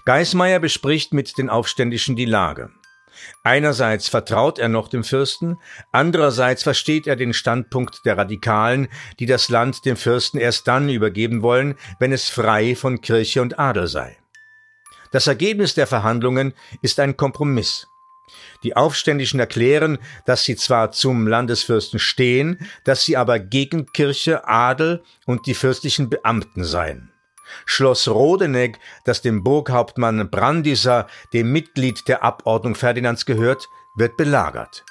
Geismeier 0.05 0.61
bespricht 0.61 1.13
mit 1.13 1.37
den 1.39 1.51
Aufständischen 1.51 2.15
die 2.15 2.25
Lage. 2.25 2.71
Einerseits 3.43 4.07
vertraut 4.07 4.61
er 4.61 4.69
noch 4.69 4.87
dem 4.87 5.03
Fürsten, 5.03 5.57
andererseits 5.91 6.63
versteht 6.63 7.09
er 7.09 7.17
den 7.17 7.35
Standpunkt 7.35 8.07
der 8.07 8.17
Radikalen, 8.17 8.87
die 9.19 9.27
das 9.27 9.49
Land 9.49 9.85
dem 9.85 9.97
Fürsten 9.97 10.39
erst 10.39 10.69
dann 10.69 10.89
übergeben 10.89 11.43
wollen, 11.43 11.75
wenn 11.99 12.13
es 12.13 12.29
frei 12.29 12.77
von 12.77 13.01
Kirche 13.01 13.43
und 13.43 13.59
Adel 13.59 13.89
sei. 13.89 14.17
Das 15.11 15.27
Ergebnis 15.27 15.75
der 15.75 15.89
Verhandlungen 15.89 16.55
ist 16.81 17.01
ein 17.01 17.17
Kompromiss. 17.17 17.89
Die 18.63 18.77
Aufständischen 18.77 19.41
erklären, 19.41 19.99
dass 20.27 20.45
sie 20.45 20.57
zwar 20.57 20.93
zum 20.93 21.27
Landesfürsten 21.27 21.99
stehen, 21.99 22.59
dass 22.85 23.05
sie 23.05 23.17
aber 23.17 23.39
gegen 23.39 23.87
Kirche, 23.87 24.47
Adel 24.47 25.03
und 25.27 25.47
die 25.47 25.55
fürstlichen 25.55 26.11
Beamten 26.11 26.65
seien. 26.65 27.11
Schloss 27.65 28.09
Rodenegg, 28.09 28.79
das 29.05 29.23
dem 29.23 29.43
Burghauptmann 29.43 30.31
Brandiser, 30.31 31.07
dem 31.33 31.53
Mitglied 31.53 32.07
der 32.09 32.23
Abordnung 32.23 32.75
Ferdinands 32.75 33.27
gehört, 33.27 33.69
wird 33.97 34.17
belagert. 34.17 34.85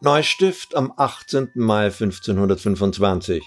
Neustift 0.00 0.76
am 0.76 0.92
18. 0.96 1.50
Mai 1.54 1.86
1525. 1.86 3.42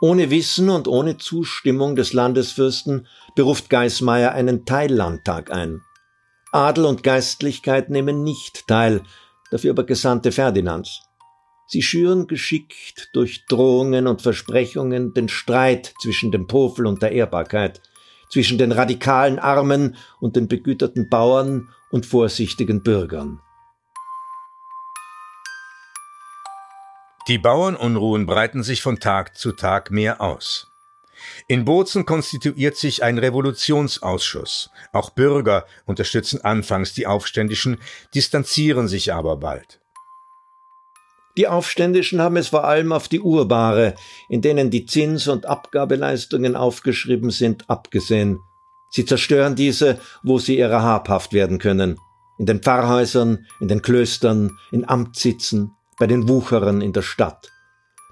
Ohne 0.00 0.30
Wissen 0.30 0.70
und 0.70 0.88
ohne 0.88 1.18
Zustimmung 1.18 1.96
des 1.96 2.12
Landesfürsten 2.12 3.06
beruft 3.34 3.68
Geismeier 3.68 4.32
einen 4.32 4.64
Teillandtag 4.64 5.50
ein. 5.50 5.82
Adel 6.52 6.86
und 6.86 7.02
Geistlichkeit 7.02 7.90
nehmen 7.90 8.22
nicht 8.22 8.66
teil, 8.66 9.02
dafür 9.50 9.72
aber 9.72 9.84
Gesandte 9.84 10.32
Ferdinands. 10.32 11.02
Sie 11.66 11.82
schüren 11.82 12.26
geschickt 12.26 13.10
durch 13.12 13.44
Drohungen 13.46 14.06
und 14.06 14.22
Versprechungen 14.22 15.12
den 15.12 15.28
Streit 15.28 15.92
zwischen 16.00 16.32
dem 16.32 16.46
Pofel 16.46 16.86
und 16.86 17.02
der 17.02 17.12
Ehrbarkeit, 17.12 17.82
zwischen 18.30 18.56
den 18.56 18.72
radikalen 18.72 19.38
Armen 19.38 19.96
und 20.20 20.36
den 20.36 20.48
begüterten 20.48 21.10
Bauern 21.10 21.68
und 21.90 22.06
vorsichtigen 22.06 22.82
Bürgern. 22.82 23.40
Die 27.28 27.38
Bauernunruhen 27.38 28.24
breiten 28.24 28.62
sich 28.62 28.80
von 28.80 29.00
Tag 29.00 29.36
zu 29.36 29.52
Tag 29.52 29.90
mehr 29.90 30.22
aus. 30.22 30.67
In 31.46 31.64
Bozen 31.64 32.06
konstituiert 32.06 32.76
sich 32.76 33.02
ein 33.02 33.18
Revolutionsausschuss. 33.18 34.70
Auch 34.92 35.10
Bürger 35.10 35.66
unterstützen 35.86 36.42
anfangs 36.42 36.94
die 36.94 37.06
Aufständischen, 37.06 37.78
distanzieren 38.14 38.88
sich 38.88 39.12
aber 39.12 39.36
bald. 39.36 39.80
Die 41.36 41.46
Aufständischen 41.46 42.20
haben 42.20 42.36
es 42.36 42.48
vor 42.48 42.64
allem 42.64 42.92
auf 42.92 43.06
die 43.06 43.20
Urbare, 43.20 43.94
in 44.28 44.42
denen 44.42 44.70
die 44.70 44.86
Zins- 44.86 45.28
und 45.28 45.46
Abgabeleistungen 45.46 46.56
aufgeschrieben 46.56 47.30
sind, 47.30 47.70
abgesehen. 47.70 48.40
Sie 48.90 49.04
zerstören 49.04 49.54
diese, 49.54 50.00
wo 50.24 50.38
sie 50.38 50.58
ihrer 50.58 50.82
habhaft 50.82 51.32
werden 51.32 51.58
können. 51.58 51.96
In 52.38 52.46
den 52.46 52.60
Pfarrhäusern, 52.60 53.46
in 53.60 53.68
den 53.68 53.82
Klöstern, 53.82 54.58
in 54.72 54.88
Amtssitzen, 54.88 55.76
bei 55.98 56.06
den 56.06 56.28
Wucherern 56.28 56.80
in 56.80 56.92
der 56.92 57.02
Stadt. 57.02 57.50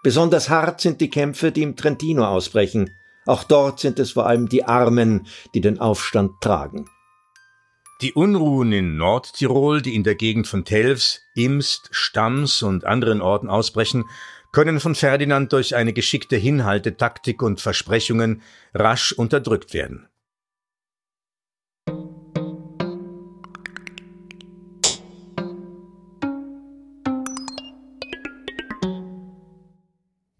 Besonders 0.07 0.49
hart 0.51 0.81
sind 0.81 1.01
die 1.01 1.11
Kämpfe, 1.11 1.51
die 1.51 1.65
im 1.65 1.75
Trentino 1.75 2.25
ausbrechen. 2.27 2.91
Auch 3.25 3.43
dort 3.43 3.81
sind 3.81 3.99
es 3.99 4.13
vor 4.13 4.25
allem 4.25 4.49
die 4.49 4.63
Armen, 4.63 5.27
die 5.53 5.61
den 5.61 5.81
Aufstand 5.81 6.41
tragen. 6.41 6.89
Die 8.03 8.13
Unruhen 8.13 8.71
in 8.71 8.97
Nordtirol, 8.97 9.83
die 9.83 9.97
in 9.97 10.05
der 10.05 10.15
Gegend 10.15 10.47
von 10.47 10.65
Telfs, 10.65 11.23
Imst, 11.35 11.89
Stams 11.91 12.63
und 12.63 12.85
anderen 12.85 13.21
Orten 13.21 13.49
ausbrechen, 13.49 14.05
können 14.53 14.79
von 14.79 14.95
Ferdinand 14.95 15.53
durch 15.53 15.75
eine 15.75 15.93
geschickte 15.93 16.37
Hinhaltetaktik 16.37 17.43
und 17.43 17.61
Versprechungen 17.61 18.43
rasch 18.75 19.11
unterdrückt 19.11 19.75
werden. 19.75 20.07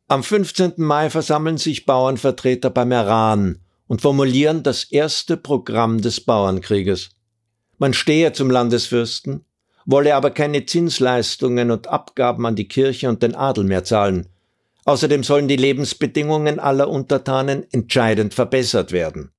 Am 0.09 0.23
15. 0.23 0.75
Mai 0.77 1.11
versammeln 1.11 1.59
sich 1.59 1.85
Bauernvertreter 1.85 2.71
bei 2.71 2.85
Meran 2.85 3.59
und 3.89 4.03
formulieren 4.03 4.63
das 4.63 4.85
erste 4.85 5.37
Programm 5.37 6.01
des 6.01 6.21
Bauernkrieges. 6.21 7.11
Man 7.79 7.93
stehe 7.93 8.33
zum 8.33 8.49
Landesfürsten, 8.49 9.45
wolle 9.85 10.15
aber 10.15 10.31
keine 10.31 10.65
Zinsleistungen 10.65 11.73
und 11.73 11.89
Abgaben 11.89 12.47
an 12.47 12.55
die 12.55 12.69
Kirche 12.69 13.09
und 13.09 13.25
den 13.25 13.35
Adel 13.35 13.65
mehr 13.65 13.83
zahlen. 13.83 14.29
Außerdem 14.85 15.25
sollen 15.25 15.49
die 15.49 15.57
Lebensbedingungen 15.57 16.61
aller 16.61 16.89
Untertanen 16.89 17.67
entscheidend 17.73 18.33
verbessert 18.33 18.93
werden. 18.93 19.33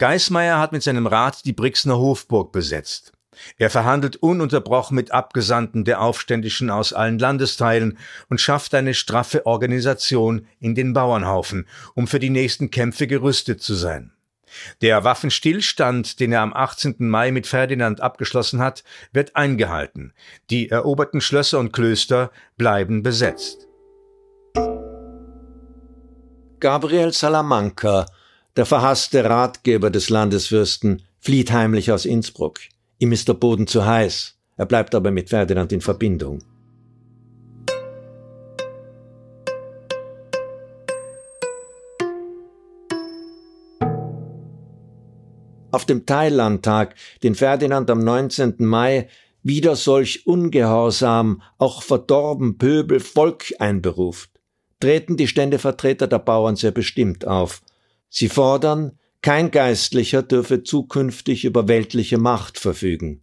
Geismeier 0.00 0.58
hat 0.58 0.72
mit 0.72 0.82
seinem 0.82 1.06
Rat 1.06 1.44
die 1.44 1.52
Brixner 1.52 1.98
Hofburg 1.98 2.52
besetzt. 2.52 3.12
Er 3.58 3.68
verhandelt 3.68 4.16
ununterbrochen 4.16 4.94
mit 4.94 5.12
Abgesandten 5.12 5.84
der 5.84 6.00
Aufständischen 6.00 6.70
aus 6.70 6.94
allen 6.94 7.18
Landesteilen 7.18 7.98
und 8.30 8.40
schafft 8.40 8.74
eine 8.74 8.94
straffe 8.94 9.44
Organisation 9.44 10.46
in 10.58 10.74
den 10.74 10.94
Bauernhaufen, 10.94 11.68
um 11.94 12.06
für 12.06 12.18
die 12.18 12.30
nächsten 12.30 12.70
Kämpfe 12.70 13.06
gerüstet 13.06 13.62
zu 13.62 13.74
sein. 13.74 14.14
Der 14.80 15.04
Waffenstillstand, 15.04 16.18
den 16.18 16.32
er 16.32 16.40
am 16.40 16.54
18. 16.54 16.96
Mai 17.00 17.30
mit 17.30 17.46
Ferdinand 17.46 18.00
abgeschlossen 18.00 18.60
hat, 18.60 18.84
wird 19.12 19.36
eingehalten. 19.36 20.14
Die 20.48 20.70
eroberten 20.70 21.20
Schlösser 21.20 21.58
und 21.58 21.72
Klöster 21.72 22.30
bleiben 22.56 23.02
besetzt. 23.02 23.68
Gabriel 26.58 27.12
Salamanca, 27.12 28.06
der 28.60 28.66
verhasste 28.66 29.24
Ratgeber 29.24 29.88
des 29.88 30.10
Landesfürsten, 30.10 31.00
flieht 31.18 31.50
heimlich 31.50 31.92
aus 31.92 32.04
Innsbruck. 32.04 32.58
Ihm 32.98 33.10
ist 33.10 33.26
der 33.26 33.32
Boden 33.32 33.66
zu 33.66 33.86
heiß. 33.86 34.36
Er 34.58 34.66
bleibt 34.66 34.94
aber 34.94 35.10
mit 35.10 35.30
Ferdinand 35.30 35.72
in 35.72 35.80
Verbindung. 35.80 36.40
Auf 45.70 45.86
dem 45.86 46.04
Teillandtag, 46.04 46.96
den 47.22 47.34
Ferdinand 47.34 47.88
am 47.88 48.04
19. 48.04 48.56
Mai 48.58 49.08
wieder 49.42 49.74
solch 49.74 50.26
ungehorsam, 50.26 51.40
auch 51.56 51.82
verdorben 51.82 52.58
Pöbel 52.58 53.00
Volk 53.00 53.54
einberuft, 53.58 54.28
treten 54.80 55.16
die 55.16 55.28
Ständevertreter 55.28 56.06
der 56.06 56.18
Bauern 56.18 56.56
sehr 56.56 56.72
bestimmt 56.72 57.26
auf. 57.26 57.62
Sie 58.10 58.28
fordern, 58.28 58.98
kein 59.22 59.50
Geistlicher 59.50 60.22
dürfe 60.22 60.62
zukünftig 60.62 61.44
über 61.44 61.68
weltliche 61.68 62.18
Macht 62.18 62.58
verfügen. 62.58 63.22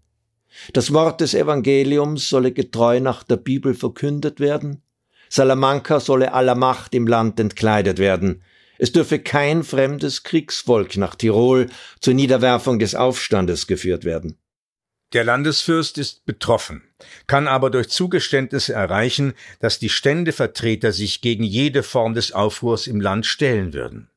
Das 0.74 0.94
Wort 0.94 1.22
des 1.22 1.34
Evangeliums 1.34 2.30
solle 2.30 2.52
getreu 2.52 3.00
nach 3.00 3.24
der 3.24 3.38
Bibel 3.38 3.74
verkündet 3.74 4.40
werden. 4.40 4.82
Salamanca 5.30 6.00
solle 6.00 6.34
aller 6.34 6.56
Macht 6.56 6.96
im 6.96 7.06
Land 7.06 7.40
entkleidet 7.40 8.00
werden. 8.00 8.44
Es 8.80 8.92
dürfe 8.92 9.20
kein 9.20 9.64
fremdes 9.64 10.24
Kriegsvolk 10.24 10.98
nach 10.98 11.16
Tirol 11.16 11.68
zur 12.00 12.14
Niederwerfung 12.14 12.80
des 12.80 12.96
Aufstandes 12.96 13.68
geführt 13.68 14.06
werden. 14.06 14.38
Der 15.14 15.24
Landesfürst 15.24 15.98
ist 15.98 16.26
betroffen, 16.26 16.84
kann 17.28 17.48
aber 17.48 17.70
durch 17.70 17.90
Zugeständnisse 17.90 18.74
erreichen, 18.74 19.34
dass 19.60 19.80
die 19.80 19.90
Ständevertreter 19.90 20.92
sich 20.92 21.22
gegen 21.22 21.44
jede 21.44 21.82
Form 21.82 22.14
des 22.14 22.34
Aufruhrs 22.34 22.88
im 22.88 23.02
Land 23.02 23.26
stellen 23.26 23.74
würden. 23.74 24.10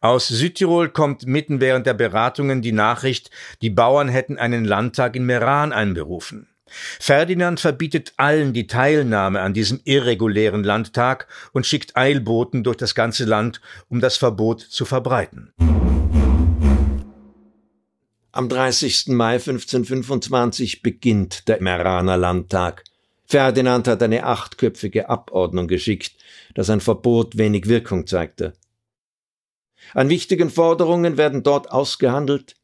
Aus 0.00 0.28
Südtirol 0.28 0.88
kommt 0.88 1.26
mitten 1.26 1.60
während 1.60 1.86
der 1.86 1.94
Beratungen 1.94 2.62
die 2.62 2.72
Nachricht, 2.72 3.30
die 3.62 3.70
Bauern 3.70 4.08
hätten 4.08 4.38
einen 4.38 4.64
Landtag 4.64 5.16
in 5.16 5.26
Meran 5.26 5.72
einberufen. 5.72 6.48
Ferdinand 6.66 7.60
verbietet 7.60 8.14
allen 8.16 8.52
die 8.52 8.66
Teilnahme 8.66 9.40
an 9.40 9.54
diesem 9.54 9.80
irregulären 9.84 10.64
Landtag 10.64 11.28
und 11.52 11.66
schickt 11.66 11.96
Eilboten 11.96 12.64
durch 12.64 12.76
das 12.76 12.94
ganze 12.94 13.24
Land, 13.24 13.60
um 13.88 14.00
das 14.00 14.16
Verbot 14.16 14.60
zu 14.60 14.84
verbreiten. 14.84 15.52
Am 18.32 18.48
30. 18.48 19.08
Mai 19.08 19.34
1525 19.34 20.82
beginnt 20.82 21.46
der 21.46 21.62
Meraner 21.62 22.16
Landtag. 22.16 22.82
Ferdinand 23.26 23.86
hat 23.86 24.02
eine 24.02 24.24
achtköpfige 24.24 25.08
Abordnung 25.08 25.68
geschickt, 25.68 26.16
dass 26.54 26.68
ein 26.68 26.80
Verbot 26.80 27.38
wenig 27.38 27.68
Wirkung 27.68 28.06
zeigte. 28.06 28.54
An 29.92 30.08
wichtigen 30.08 30.50
Forderungen 30.50 31.16
werden 31.16 31.42
dort 31.42 31.70
ausgehandelt 31.70 32.56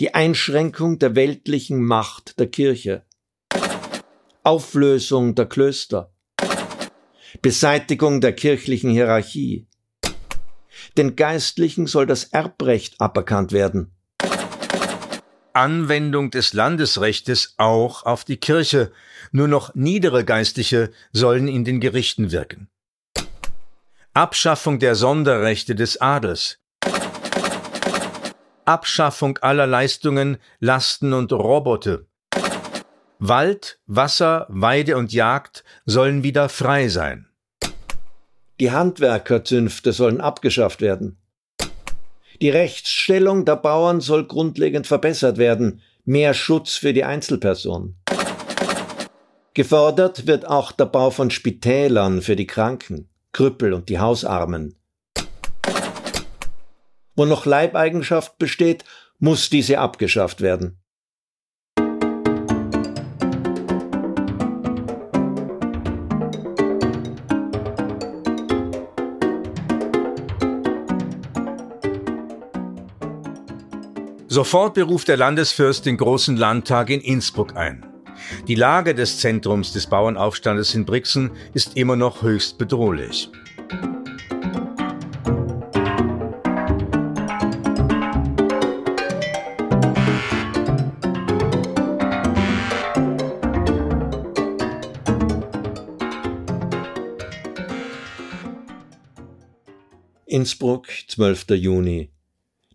die 0.00 0.14
Einschränkung 0.14 1.00
der 1.00 1.16
weltlichen 1.16 1.84
Macht 1.84 2.38
der 2.38 2.46
Kirche, 2.46 3.04
Auflösung 4.44 5.34
der 5.34 5.46
Klöster, 5.46 6.12
Beseitigung 7.42 8.20
der 8.20 8.32
kirchlichen 8.32 8.90
Hierarchie. 8.90 9.66
Den 10.96 11.16
Geistlichen 11.16 11.88
soll 11.88 12.06
das 12.06 12.24
Erbrecht 12.24 13.00
aberkannt 13.00 13.50
werden. 13.50 13.92
Anwendung 15.52 16.30
des 16.30 16.52
Landesrechtes 16.52 17.54
auch 17.56 18.04
auf 18.04 18.24
die 18.24 18.36
Kirche. 18.36 18.92
Nur 19.32 19.48
noch 19.48 19.74
niedere 19.74 20.24
Geistliche 20.24 20.92
sollen 21.12 21.48
in 21.48 21.64
den 21.64 21.80
Gerichten 21.80 22.30
wirken. 22.30 22.68
Abschaffung 24.18 24.80
der 24.80 24.96
Sonderrechte 24.96 25.76
des 25.76 26.00
Adels. 26.00 26.58
Abschaffung 28.64 29.38
aller 29.42 29.68
Leistungen, 29.68 30.38
Lasten 30.58 31.12
und 31.12 31.32
Robote. 31.32 32.08
Wald, 33.20 33.78
Wasser, 33.86 34.46
Weide 34.48 34.96
und 34.96 35.12
Jagd 35.12 35.62
sollen 35.86 36.24
wieder 36.24 36.48
frei 36.48 36.88
sein. 36.88 37.28
Die 38.58 38.72
Handwerkerzünfte 38.72 39.92
sollen 39.92 40.20
abgeschafft 40.20 40.80
werden. 40.80 41.18
Die 42.42 42.50
Rechtsstellung 42.50 43.44
der 43.44 43.54
Bauern 43.54 44.00
soll 44.00 44.26
grundlegend 44.26 44.88
verbessert 44.88 45.38
werden, 45.38 45.80
mehr 46.04 46.34
Schutz 46.34 46.74
für 46.74 46.92
die 46.92 47.04
Einzelperson. 47.04 47.94
Gefordert 49.54 50.26
wird 50.26 50.44
auch 50.44 50.72
der 50.72 50.86
Bau 50.86 51.10
von 51.10 51.30
Spitälern 51.30 52.20
für 52.20 52.34
die 52.34 52.48
Kranken. 52.48 53.08
Krüppel 53.32 53.72
und 53.72 53.88
die 53.88 53.98
Hausarmen. 53.98 54.74
Wo 57.16 57.24
noch 57.24 57.46
Leibeigenschaft 57.46 58.38
besteht, 58.38 58.84
muss 59.18 59.50
diese 59.50 59.78
abgeschafft 59.78 60.40
werden. 60.40 60.80
Sofort 74.38 74.74
beruft 74.74 75.08
der 75.08 75.16
Landesfürst 75.16 75.84
den 75.84 75.96
großen 75.96 76.36
Landtag 76.36 76.90
in 76.90 77.00
Innsbruck 77.00 77.56
ein. 77.56 77.84
Die 78.46 78.54
Lage 78.54 78.94
des 78.94 79.18
Zentrums 79.18 79.72
des 79.72 79.86
Bauernaufstandes 79.86 80.74
in 80.74 80.84
Brixen 80.84 81.30
ist 81.54 81.76
immer 81.76 81.96
noch 81.96 82.22
höchst 82.22 82.58
bedrohlich. 82.58 83.30
Innsbruck, 100.30 100.86
12. 101.08 101.46
Juni. 101.50 102.10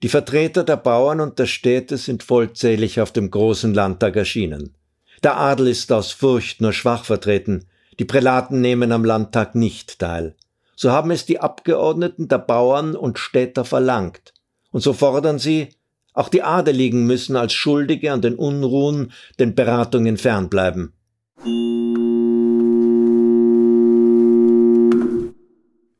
Die 0.02 0.10
Vertreter 0.10 0.64
der 0.64 0.76
Bauern 0.76 1.22
und 1.22 1.40
der 1.40 1.46
Städte 1.46 1.98
sind 1.98 2.24
vollzählig 2.24 3.00
auf 3.00 3.14
dem 3.14 3.32
großen 3.32 3.74
Landtag 3.74 4.16
erschienen. 4.16 4.76
Der 5.24 5.38
Adel 5.38 5.68
ist 5.68 5.90
aus 5.94 6.12
Furcht 6.12 6.60
nur 6.60 6.74
schwach 6.74 7.06
vertreten, 7.06 7.66
die 7.98 8.04
Prälaten 8.04 8.60
nehmen 8.60 8.92
am 8.92 9.06
Landtag 9.06 9.56
nicht 9.56 10.00
teil. 10.00 10.36
So 10.76 10.92
haben 10.92 11.12
es 11.12 11.26
die 11.26 11.40
Abgeordneten 11.40 12.28
der 12.28 12.40
Bauern 12.40 12.94
und 12.94 13.20
Städter 13.20 13.64
verlangt. 13.64 14.34
Und 14.72 14.82
so 14.82 14.92
fordern 14.92 15.40
sie, 15.40 15.70
auch 16.14 16.28
die 16.28 16.44
Adeligen 16.44 17.06
müssen 17.06 17.38
als 17.38 17.54
Schuldige 17.54 18.12
an 18.12 18.22
den 18.22 18.36
Unruhen 18.36 19.14
den 19.40 19.56
Beratungen 19.56 20.18
fernbleiben. 20.18 20.92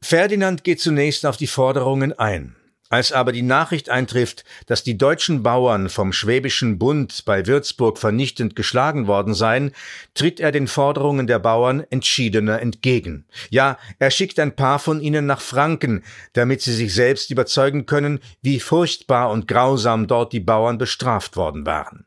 Ferdinand 0.02 0.66
geht 0.66 0.82
zunächst 0.82 1.26
auf 1.26 1.38
die 1.38 1.48
Forderungen 1.48 2.12
ein. 2.12 2.58
Als 2.94 3.12
aber 3.12 3.32
die 3.32 3.42
Nachricht 3.42 3.90
eintrifft, 3.90 4.46
dass 4.68 4.84
die 4.84 5.00
deutschen 5.00 5.42
Bauern 5.42 5.90
vom 5.90 6.14
Schwäbischen 6.14 6.78
Bund 6.78 7.26
bei 7.26 7.48
Würzburg 7.48 7.98
vernichtend 7.98 8.56
geschlagen 8.56 9.08
worden 9.08 9.34
seien, 9.34 9.72
tritt 10.14 10.40
er 10.40 10.52
den 10.52 10.68
Forderungen 10.68 11.26
der 11.26 11.40
Bauern 11.40 11.84
entschiedener 11.90 12.62
entgegen. 12.62 13.26
Ja, 13.50 13.80
er 13.98 14.12
schickt 14.12 14.38
ein 14.38 14.56
paar 14.56 14.78
von 14.78 15.02
ihnen 15.02 15.26
nach 15.26 15.42
Franken, 15.42 16.04
damit 16.34 16.62
sie 16.62 16.72
sich 16.72 16.94
selbst 16.94 17.32
überzeugen 17.32 17.88
können, 17.88 18.20
wie 18.44 18.60
furchtbar 18.60 19.32
und 19.32 19.48
grausam 19.48 20.06
dort 20.06 20.32
die 20.32 20.40
Bauern 20.40 20.78
bestraft 20.78 21.36
worden 21.36 21.66
waren. 21.66 22.06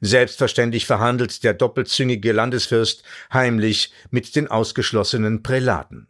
Selbstverständlich 0.00 0.86
verhandelt 0.86 1.42
der 1.42 1.54
doppelzüngige 1.54 2.30
Landesfürst 2.30 3.02
heimlich 3.32 3.92
mit 4.10 4.36
den 4.36 4.46
ausgeschlossenen 4.46 5.42
Prälaten. 5.42 6.06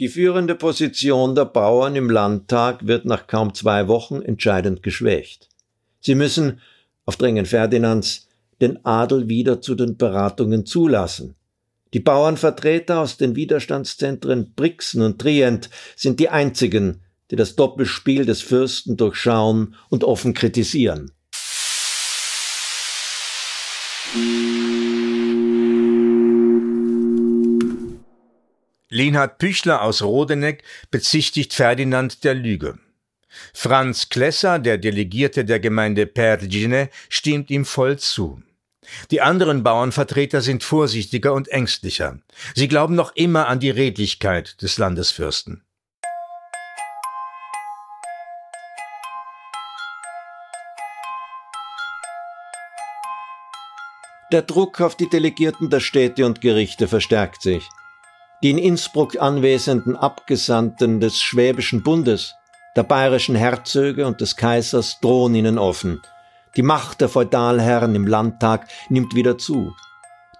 Die 0.00 0.08
führende 0.08 0.54
Position 0.54 1.34
der 1.34 1.44
Bauern 1.44 1.96
im 1.96 2.08
Landtag 2.08 2.86
wird 2.86 3.04
nach 3.04 3.26
kaum 3.26 3.54
zwei 3.54 3.88
Wochen 3.88 4.22
entscheidend 4.22 4.82
geschwächt. 4.82 5.48
Sie 6.00 6.14
müssen, 6.14 6.60
auf 7.04 7.16
Drängen 7.16 7.46
Ferdinands, 7.46 8.28
den 8.60 8.84
Adel 8.84 9.28
wieder 9.28 9.60
zu 9.60 9.74
den 9.74 9.96
Beratungen 9.96 10.64
zulassen. 10.64 11.34
Die 11.94 12.00
Bauernvertreter 12.00 13.00
aus 13.00 13.18
den 13.18 13.36
Widerstandszentren 13.36 14.54
Brixen 14.54 15.02
und 15.02 15.20
Trient 15.20 15.68
sind 15.94 16.20
die 16.20 16.30
einzigen, 16.30 17.02
die 17.30 17.36
das 17.36 17.54
Doppelspiel 17.54 18.24
des 18.24 18.40
Fürsten 18.40 18.96
durchschauen 18.96 19.74
und 19.90 20.04
offen 20.04 20.32
kritisieren. 20.32 21.12
Linhard 28.92 29.38
Püchler 29.38 29.80
aus 29.80 30.02
Rodeneck 30.02 30.64
bezichtigt 30.90 31.54
Ferdinand 31.54 32.24
der 32.24 32.34
Lüge. 32.34 32.78
Franz 33.54 34.10
Klesser, 34.10 34.58
der 34.58 34.76
Delegierte 34.76 35.46
der 35.46 35.60
Gemeinde 35.60 36.06
Pergine, 36.06 36.90
stimmt 37.08 37.50
ihm 37.50 37.64
voll 37.64 37.98
zu. 37.98 38.42
Die 39.10 39.22
anderen 39.22 39.62
Bauernvertreter 39.62 40.42
sind 40.42 40.62
vorsichtiger 40.62 41.32
und 41.32 41.48
ängstlicher. 41.48 42.18
Sie 42.54 42.68
glauben 42.68 42.94
noch 42.94 43.16
immer 43.16 43.48
an 43.48 43.60
die 43.60 43.70
Redlichkeit 43.70 44.60
des 44.60 44.76
Landesfürsten. 44.76 45.64
Der 54.30 54.42
Druck 54.42 54.82
auf 54.82 54.96
die 54.96 55.08
Delegierten 55.08 55.70
der 55.70 55.80
Städte 55.80 56.26
und 56.26 56.42
Gerichte 56.42 56.88
verstärkt 56.88 57.40
sich. 57.40 57.66
Die 58.42 58.50
in 58.50 58.58
Innsbruck 58.58 59.20
anwesenden 59.20 59.96
Abgesandten 59.96 60.98
des 60.98 61.20
Schwäbischen 61.20 61.84
Bundes, 61.84 62.34
der 62.74 62.82
bayerischen 62.82 63.36
Herzöge 63.36 64.04
und 64.06 64.20
des 64.20 64.36
Kaisers 64.36 64.98
drohen 65.00 65.34
ihnen 65.34 65.58
offen. 65.58 66.02
Die 66.56 66.62
Macht 66.62 67.00
der 67.00 67.08
Feudalherren 67.08 67.94
im 67.94 68.06
Landtag 68.06 68.66
nimmt 68.88 69.14
wieder 69.14 69.38
zu. 69.38 69.74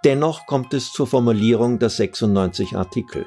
Dennoch 0.05 0.47
kommt 0.47 0.75
es 0.75 0.93
zur 0.93 1.07
Formulierung 1.07 1.79
der 1.79 1.91
96 1.91 2.77
Artikel. 2.77 3.27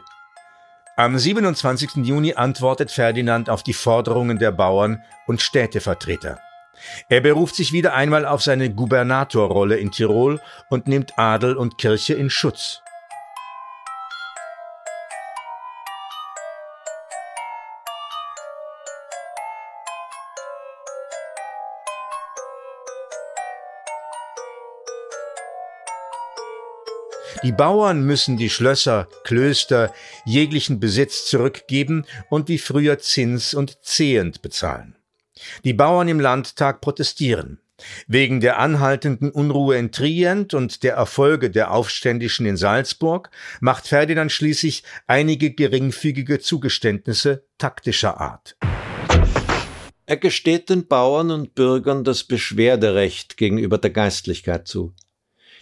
Am 0.98 1.18
27. 1.18 2.06
Juni 2.06 2.34
antwortet 2.34 2.92
Ferdinand 2.92 3.50
auf 3.50 3.64
die 3.64 3.74
Forderungen 3.74 4.40
der 4.40 4.52
Bauern 4.52 5.04
und 5.26 5.42
Städtevertreter. 5.42 6.40
Er 7.08 7.22
beruft 7.22 7.56
sich 7.56 7.72
wieder 7.72 7.94
einmal 7.94 8.26
auf 8.26 8.44
seine 8.44 8.74
Gubernatorrolle 8.74 9.78
in 9.78 9.92
Tirol 9.92 10.42
und 10.70 10.88
nimmt 10.88 11.18
Adel 11.18 11.56
und 11.56 11.78
Kirche 11.78 12.14
in 12.14 12.30
Schutz. 12.30 12.82
Die 27.46 27.52
Bauern 27.52 28.04
müssen 28.04 28.38
die 28.38 28.50
Schlösser, 28.50 29.08
Klöster, 29.24 29.94
jeglichen 30.26 30.80
Besitz 30.80 31.28
zurückgeben 31.28 32.08
und 32.32 32.50
wie 32.50 32.58
früher 32.58 32.98
Zins 32.98 33.54
und 33.54 33.78
Zehent 33.84 34.42
bezahlen. 34.42 34.96
Die 35.64 35.74
Bauern 35.74 36.08
im 36.08 36.20
Landtag 36.20 36.82
protestieren. 36.82 37.60
Wegen 38.08 38.40
der 38.40 38.58
anhaltenden 38.58 39.30
Unruhe 39.30 39.78
in 39.78 39.92
Trient 39.92 40.56
und 40.56 40.82
der 40.82 40.96
Erfolge 40.96 41.52
der 41.52 41.70
Aufständischen 41.70 42.48
in 42.48 42.58
Salzburg 42.58 43.30
macht 43.60 43.88
Ferdinand 43.88 44.32
schließlich 44.32 44.82
einige 45.06 45.52
geringfügige 45.52 46.40
Zugeständnisse 46.40 47.46
taktischer 47.60 48.20
Art. 48.20 48.58
Er 50.08 50.18
gesteht 50.18 50.72
den 50.72 50.88
Bauern 50.88 51.30
und 51.30 51.54
Bürgern 51.54 52.04
das 52.04 52.24
Beschwerderecht 52.24 53.38
gegenüber 53.38 53.78
der 53.78 53.92
Geistlichkeit 53.92 54.68
zu. 54.68 54.96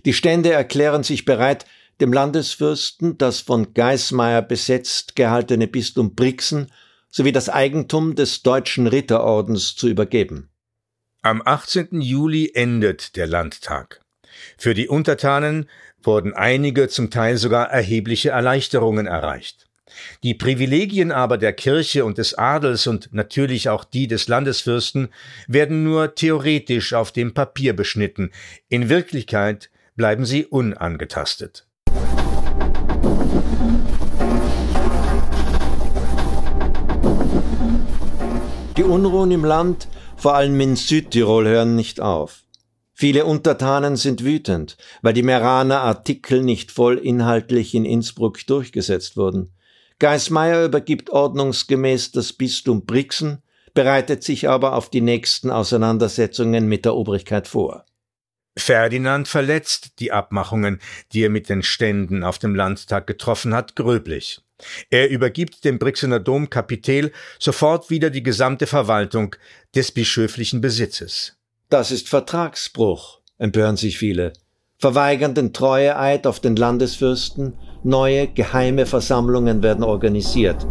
Die 0.06 0.14
Stände 0.14 0.52
erklären 0.52 1.04
sich 1.04 1.26
bereit, 1.26 1.66
dem 2.02 2.12
Landesfürsten 2.12 3.18
das 3.18 3.40
von 3.40 3.74
Geismar 3.74 4.42
besetzt 4.42 5.16
gehaltene 5.16 5.68
Bistum 5.68 6.16
Brixen 6.16 6.72
sowie 7.10 7.32
das 7.32 7.48
Eigentum 7.48 8.16
des 8.16 8.42
Deutschen 8.42 8.88
Ritterordens 8.88 9.76
zu 9.76 9.88
übergeben. 9.88 10.50
Am 11.22 11.42
18. 11.46 12.02
Juli 12.02 12.52
endet 12.54 13.16
der 13.16 13.28
Landtag. 13.28 14.02
Für 14.58 14.74
die 14.74 14.90
Untertanen 14.90 15.70
wurden 16.02 16.34
einige, 16.34 16.90
zum 16.90 17.12
Teil 17.12 17.38
sogar 17.38 17.70
erhebliche 17.70 18.32
Erleichterungen 18.32 19.08
erreicht. 19.08 19.68
Die 20.24 20.34
Privilegien 20.34 21.12
aber 21.12 21.38
der 21.38 21.54
Kirche 21.54 22.04
und 22.04 22.18
des 22.18 22.34
Adels 22.34 22.88
und 22.88 23.14
natürlich 23.14 23.70
auch 23.70 23.84
die 23.86 24.08
des 24.08 24.28
Landesfürsten 24.28 25.10
werden 25.48 25.84
nur 25.84 26.16
theoretisch 26.16 26.94
auf 26.94 27.12
dem 27.12 27.34
Papier 27.34 27.74
beschnitten, 27.74 28.32
in 28.70 28.90
Wirklichkeit 28.90 29.70
bleiben 29.96 30.26
sie 30.26 30.46
unangetastet. 30.46 31.68
Die 38.76 38.84
Unruhen 38.84 39.32
im 39.32 39.46
Land, 39.46 39.88
vor 40.18 40.34
allem 40.34 40.60
in 40.60 40.76
Südtirol, 40.76 41.48
hören 41.48 41.76
nicht 41.76 42.02
auf. 42.02 42.44
Viele 42.94 43.26
Untertanen 43.26 43.98
sind 43.98 44.24
wütend, 44.24 44.78
weil 45.02 45.14
die 45.14 45.24
Meraner 45.24 45.82
Artikel 45.82 46.42
nicht 46.42 46.72
voll 46.72 46.98
inhaltlich 46.98 47.76
in 47.76 47.86
Innsbruck 47.86 48.46
durchgesetzt 48.48 49.18
wurden. 49.18 49.52
Geismeier 50.00 50.66
übergibt 50.66 51.10
ordnungsgemäß 51.10 52.12
das 52.12 52.34
Bistum 52.34 52.86
Brixen, 52.86 53.44
bereitet 53.74 54.24
sich 54.24 54.50
aber 54.50 54.74
auf 54.76 54.90
die 54.90 55.02
nächsten 55.02 55.50
Auseinandersetzungen 55.50 56.68
mit 56.68 56.86
der 56.86 56.96
Obrigkeit 56.96 57.48
vor. 57.48 57.86
Ferdinand 58.58 59.28
verletzt 59.28 60.00
die 60.00 60.12
Abmachungen, 60.12 60.80
die 61.12 61.24
er 61.24 61.30
mit 61.30 61.50
den 61.50 61.64
Ständen 61.64 62.24
auf 62.24 62.38
dem 62.38 62.56
Landtag 62.56 63.08
getroffen 63.08 63.54
hat, 63.54 63.76
gröblich. 63.76 64.42
Er 64.90 65.10
übergibt 65.10 65.66
dem 65.66 65.80
Brixener 65.80 66.20
Domkapitel 66.20 67.12
sofort 67.40 67.90
wieder 67.90 68.10
die 68.10 68.24
gesamte 68.24 68.68
Verwaltung 68.68 69.36
des 69.76 69.92
bischöflichen 69.92 70.62
Besitzes. 70.62 71.36
Das 71.70 71.92
ist 71.92 72.08
Vertragsbruch, 72.08 73.20
empören 73.38 73.78
sich 73.78 73.98
viele, 73.98 74.34
verweigern 74.78 75.34
den 75.34 75.54
Treueeid 75.54 76.28
auf 76.28 76.40
den 76.40 76.56
Landesfürsten, 76.56 77.58
neue 77.84 78.28
geheime 78.28 78.86
Versammlungen 78.86 79.64
werden 79.64 79.84
organisiert. 79.84 80.66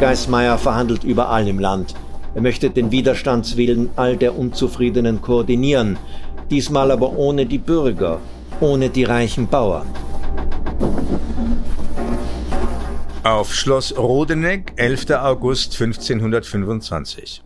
Geismeier 0.00 0.56
verhandelt 0.56 1.04
überall 1.04 1.46
im 1.46 1.58
Land. 1.58 1.94
Er 2.34 2.40
möchte 2.40 2.70
den 2.70 2.90
Widerstandswillen 2.90 3.90
all 3.96 4.16
der 4.16 4.34
Unzufriedenen 4.34 5.20
koordinieren, 5.20 5.98
diesmal 6.50 6.90
aber 6.90 7.12
ohne 7.12 7.44
die 7.44 7.58
Bürger, 7.58 8.18
ohne 8.60 8.88
die 8.88 9.04
reichen 9.04 9.46
Bauern. 9.46 9.86
Auf 13.24 13.54
Schloss 13.54 13.94
Rodeneck, 13.98 14.72
11. 14.76 15.10
August 15.10 15.78
1525. 15.78 17.42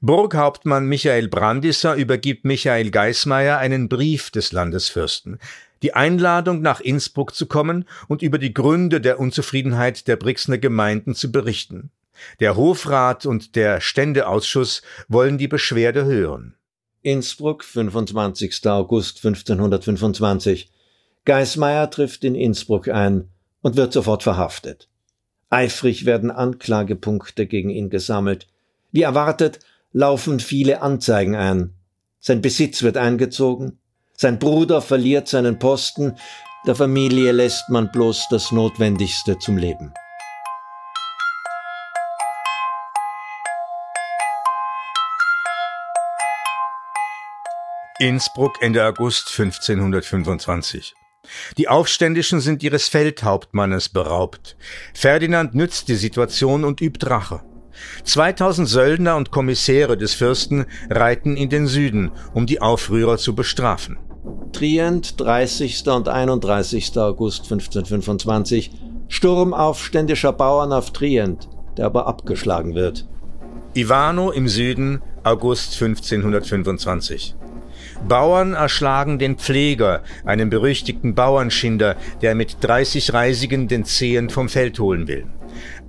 Burghauptmann 0.00 0.86
Michael 0.86 1.28
Brandisser 1.28 1.94
übergibt 1.94 2.46
Michael 2.46 2.90
Geismeier 2.90 3.58
einen 3.58 3.90
Brief 3.90 4.30
des 4.30 4.52
Landesfürsten, 4.52 5.38
die 5.84 5.92
Einladung 5.92 6.62
nach 6.62 6.80
Innsbruck 6.80 7.34
zu 7.34 7.44
kommen 7.44 7.84
und 8.08 8.22
über 8.22 8.38
die 8.38 8.54
Gründe 8.54 9.02
der 9.02 9.20
Unzufriedenheit 9.20 10.08
der 10.08 10.16
Brixner 10.16 10.56
Gemeinden 10.56 11.14
zu 11.14 11.30
berichten. 11.30 11.90
Der 12.40 12.56
Hofrat 12.56 13.26
und 13.26 13.54
der 13.54 13.82
Ständeausschuss 13.82 14.80
wollen 15.08 15.36
die 15.36 15.46
Beschwerde 15.46 16.06
hören. 16.06 16.54
Innsbruck, 17.02 17.64
25. 17.64 18.66
August 18.66 19.18
1525. 19.18 20.70
Geismeier 21.26 21.90
trifft 21.90 22.24
in 22.24 22.34
Innsbruck 22.34 22.88
ein 22.88 23.28
und 23.60 23.76
wird 23.76 23.92
sofort 23.92 24.22
verhaftet. 24.22 24.88
Eifrig 25.50 26.06
werden 26.06 26.30
Anklagepunkte 26.30 27.46
gegen 27.46 27.68
ihn 27.68 27.90
gesammelt. 27.90 28.46
Wie 28.90 29.02
erwartet, 29.02 29.58
laufen 29.92 30.40
viele 30.40 30.80
Anzeigen 30.80 31.36
ein. 31.36 31.74
Sein 32.20 32.40
Besitz 32.40 32.82
wird 32.82 32.96
eingezogen, 32.96 33.78
sein 34.16 34.38
Bruder 34.38 34.80
verliert 34.80 35.28
seinen 35.28 35.58
Posten, 35.58 36.16
der 36.66 36.74
Familie 36.74 37.32
lässt 37.32 37.68
man 37.68 37.90
bloß 37.90 38.28
das 38.30 38.52
Notwendigste 38.52 39.38
zum 39.38 39.58
Leben. 39.58 39.92
Innsbruck 47.98 48.60
Ende 48.60 48.84
August 48.84 49.28
1525. 49.38 50.94
Die 51.56 51.68
Aufständischen 51.68 52.40
sind 52.40 52.62
ihres 52.62 52.88
Feldhauptmannes 52.88 53.88
beraubt. 53.88 54.56
Ferdinand 54.94 55.54
nützt 55.54 55.88
die 55.88 55.94
Situation 55.94 56.64
und 56.64 56.80
übt 56.80 57.06
Rache. 57.08 57.42
2000 58.04 58.68
Söldner 58.68 59.16
und 59.16 59.30
Kommissäre 59.30 59.96
des 59.96 60.14
Fürsten 60.14 60.66
reiten 60.90 61.36
in 61.36 61.48
den 61.48 61.66
Süden, 61.66 62.10
um 62.32 62.46
die 62.46 62.60
Aufrührer 62.60 63.18
zu 63.18 63.34
bestrafen. 63.34 63.98
Trient, 64.52 65.20
30. 65.20 65.86
und 65.88 66.08
31. 66.08 66.96
August 66.98 67.42
1525. 67.44 68.70
Sturm 69.08 69.52
aufständischer 69.52 70.32
Bauern 70.32 70.72
auf 70.72 70.92
Trient, 70.92 71.48
der 71.76 71.86
aber 71.86 72.06
abgeschlagen 72.06 72.74
wird. 72.74 73.06
Ivano 73.74 74.30
im 74.30 74.48
Süden, 74.48 75.02
August 75.24 75.80
1525. 75.82 77.34
Bauern 78.08 78.54
erschlagen 78.54 79.18
den 79.18 79.36
Pfleger, 79.36 80.02
einen 80.24 80.50
berüchtigten 80.50 81.14
Bauernschinder, 81.14 81.96
der 82.22 82.34
mit 82.34 82.58
30 82.60 83.12
Reisigen 83.12 83.68
den 83.68 83.84
Zehen 83.84 84.30
vom 84.30 84.48
Feld 84.48 84.78
holen 84.78 85.08
will. 85.08 85.26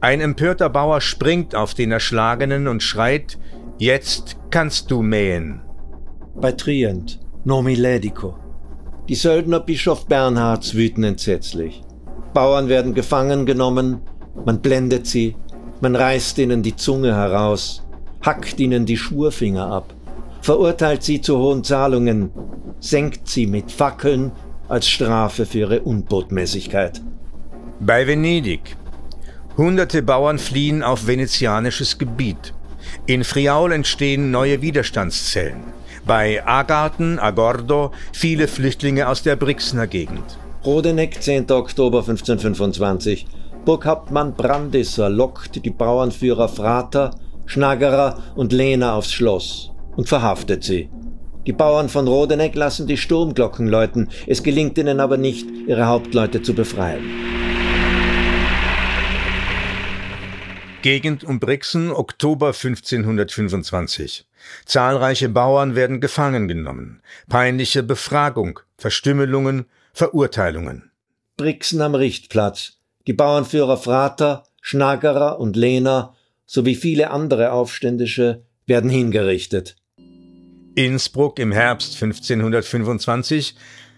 Ein 0.06 0.22
empörter 0.22 0.70
Bauer 0.70 1.02
springt 1.02 1.56
auf 1.56 1.74
den 1.74 1.92
Erschlagenen 1.92 2.68
und 2.68 2.84
schreit, 2.84 3.40
Jetzt 3.80 4.38
kannst 4.52 4.92
du 4.92 5.02
mähen. 5.02 5.62
Bei 6.36 6.52
Trient, 6.52 7.20
Nomi 7.44 7.74
Ledico. 7.74 8.36
Die 9.10 9.16
Söldner 9.16 9.60
Bischof 9.60 10.06
Bernhards 10.06 10.76
wüten 10.76 11.04
entsetzlich. 11.04 11.82
Bauern 12.36 12.70
werden 12.70 12.94
gefangen 12.94 13.48
genommen, 13.48 14.02
man 14.46 14.62
blendet 14.62 15.08
sie, 15.08 15.36
man 15.82 15.96
reißt 15.96 16.38
ihnen 16.38 16.62
die 16.62 16.76
Zunge 16.76 17.16
heraus, 17.16 17.84
hackt 18.22 18.60
ihnen 18.60 18.86
die 18.86 18.98
Schurfinger 18.98 19.72
ab, 19.72 19.96
verurteilt 20.40 21.02
sie 21.02 21.20
zu 21.20 21.40
hohen 21.40 21.64
Zahlungen, 21.64 22.30
senkt 22.80 23.28
sie 23.28 23.48
mit 23.48 23.72
Fackeln 23.72 24.32
als 24.68 24.88
Strafe 24.88 25.48
für 25.48 25.58
ihre 25.58 25.82
Unbotmäßigkeit. 25.82 27.02
Bei 27.80 28.06
Venedig. 28.06 28.78
Hunderte 29.58 30.04
Bauern 30.04 30.38
fliehen 30.38 30.84
auf 30.84 31.08
venezianisches 31.08 31.98
Gebiet. 31.98 32.54
In 33.06 33.24
Friaul 33.24 33.72
entstehen 33.72 34.30
neue 34.30 34.62
Widerstandszellen. 34.62 35.64
Bei 36.06 36.46
Agarten, 36.46 37.20
Agordo, 37.20 37.92
viele 38.12 38.50
Flüchtlinge 38.50 39.08
aus 39.08 39.24
der 39.24 39.38
Brixner 39.38 39.88
Gegend. 39.88 40.38
Rodeneck, 40.66 41.22
10. 41.22 41.50
Oktober 41.52 42.00
1525. 42.00 43.28
Burghauptmann 43.64 44.34
Brandisser 44.36 45.10
lockt 45.10 45.64
die 45.64 45.70
Bauernführer 45.70 46.50
Frater, 46.50 47.12
Schnaggerer 47.46 48.22
und 48.36 48.52
Lehner 48.52 48.94
aufs 48.94 49.14
Schloss 49.14 49.72
und 49.96 50.10
verhaftet 50.10 50.66
sie. 50.66 50.90
Die 51.48 51.54
Bauern 51.54 51.88
von 51.88 52.08
Rodeneck 52.08 52.56
lassen 52.56 52.88
die 52.88 52.98
Sturmglocken 52.98 53.68
läuten, 53.68 54.10
es 54.28 54.44
gelingt 54.44 54.78
ihnen 54.78 55.00
aber 55.00 55.16
nicht, 55.16 55.48
ihre 55.68 55.86
Hauptleute 55.86 56.42
zu 56.42 56.54
befreien. 56.54 57.55
Gegend 60.86 61.24
um 61.24 61.40
Brixen, 61.40 61.90
Oktober 61.90 62.50
1525. 62.50 64.28
Zahlreiche 64.66 65.30
Bauern 65.30 65.74
werden 65.74 66.00
gefangen 66.00 66.48
genommen. 66.48 67.02
Peinliche 67.28 67.82
Befragung, 67.82 68.60
Verstümmelungen, 68.78 69.66
Verurteilungen. 69.94 70.92
Brixen 71.38 71.82
am 71.82 71.96
Richtplatz. 71.96 72.74
Die 73.08 73.14
Bauernführer 73.14 73.78
Frater, 73.78 74.44
Schnaggerer 74.62 75.40
und 75.40 75.56
Lehner 75.56 76.14
sowie 76.46 76.76
viele 76.76 77.10
andere 77.10 77.52
Aufständische 77.52 78.44
werden 78.68 78.92
hingerichtet. 78.92 79.78
Innsbruck 80.76 81.40
im 81.40 81.52
Herbst 81.52 81.96
1525. 81.96 83.56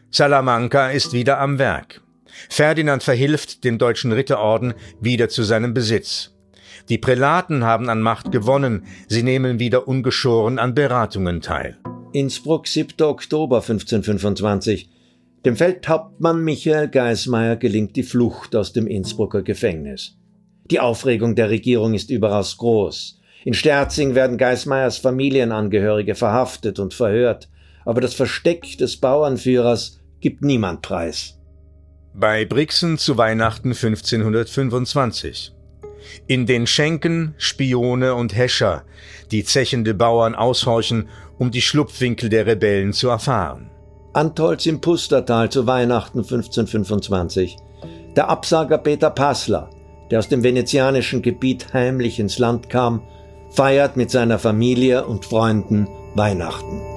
Salamanca 0.10 0.92
ist 0.92 1.12
wieder 1.12 1.42
am 1.42 1.60
Werk. 1.60 2.00
Ferdinand 2.48 3.04
verhilft 3.04 3.66
dem 3.66 3.78
deutschen 3.78 4.14
Ritterorden 4.14 4.74
wieder 5.02 5.28
zu 5.28 5.44
seinem 5.44 5.74
Besitz. 5.74 6.32
Die 6.90 6.98
Prälaten 6.98 7.66
haben 7.66 7.90
an 7.90 8.02
Macht 8.02 8.32
gewonnen, 8.32 8.86
sie 9.08 9.24
nehmen 9.24 9.60
wieder 9.60 9.88
ungeschoren 9.88 10.58
an 10.58 10.74
Beratungen 10.74 11.42
teil. 11.42 11.78
Innsbruck, 12.14 12.68
7. 12.68 13.02
Oktober 13.02 13.58
1525. 13.58 14.90
Dem 15.46 15.58
Feldhauptmann 15.58 16.44
Michael 16.44 16.88
Geismeier 16.88 17.58
gelingt 17.58 17.96
die 17.96 18.04
Flucht 18.04 18.56
aus 18.56 18.72
dem 18.72 18.88
Innsbrucker 18.88 19.44
Gefängnis. 19.44 20.18
Die 20.72 20.80
Aufregung 20.80 21.36
der 21.36 21.50
Regierung 21.50 21.94
ist 21.94 22.10
überaus 22.10 22.58
groß. 22.58 23.20
In 23.44 23.54
Sterzing 23.54 24.16
werden 24.16 24.38
Geismeiers 24.38 24.98
Familienangehörige 24.98 26.16
verhaftet 26.16 26.80
und 26.80 26.94
verhört, 26.94 27.50
aber 27.86 28.02
das 28.02 28.14
Versteck 28.14 28.78
des 28.78 28.98
Bauernführers 28.98 30.00
gibt 30.20 30.42
niemand 30.42 30.82
preis. 30.82 31.38
Bei 32.14 32.46
Brixen 32.46 32.98
zu 32.98 33.18
Weihnachten 33.18 33.70
1525. 33.70 35.57
In 36.28 36.46
den 36.46 36.68
Schenken 36.68 37.36
Spione 37.38 38.16
und 38.16 38.36
Häscher, 38.36 38.84
die 39.32 39.44
zechende 39.44 39.94
Bauern 39.94 40.36
aushorchen, 40.36 41.10
um 41.38 41.52
die 41.52 41.62
Schlupfwinkel 41.62 42.30
der 42.30 42.46
Rebellen 42.46 42.94
zu 42.94 43.10
erfahren. 43.10 43.70
Antolz 44.14 44.66
im 44.66 44.82
Pustertal 44.82 45.50
zu 45.50 45.68
Weihnachten 45.68 46.20
1525. 46.20 47.58
Der 48.16 48.30
Absager 48.30 48.80
Peter 48.80 49.12
Passler, 49.12 49.70
der 50.10 50.20
aus 50.20 50.30
dem 50.30 50.44
venezianischen 50.44 51.22
Gebiet 51.22 51.74
heimlich 51.74 52.20
ins 52.20 52.40
Land 52.40 52.70
kam, 52.70 53.04
feiert 53.52 53.96
mit 53.96 54.10
seiner 54.10 54.40
Familie 54.40 55.06
und 55.06 55.26
Freunden 55.26 55.88
Weihnachten. 56.16 56.97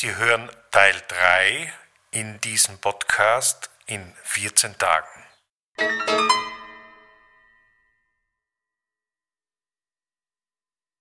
Sie 0.00 0.16
hören 0.16 0.50
Teil 0.70 0.94
3 1.08 1.70
in 2.12 2.40
diesem 2.40 2.78
Podcast 2.78 3.68
in 3.84 4.14
14 4.22 4.78
Tagen. 4.78 6.39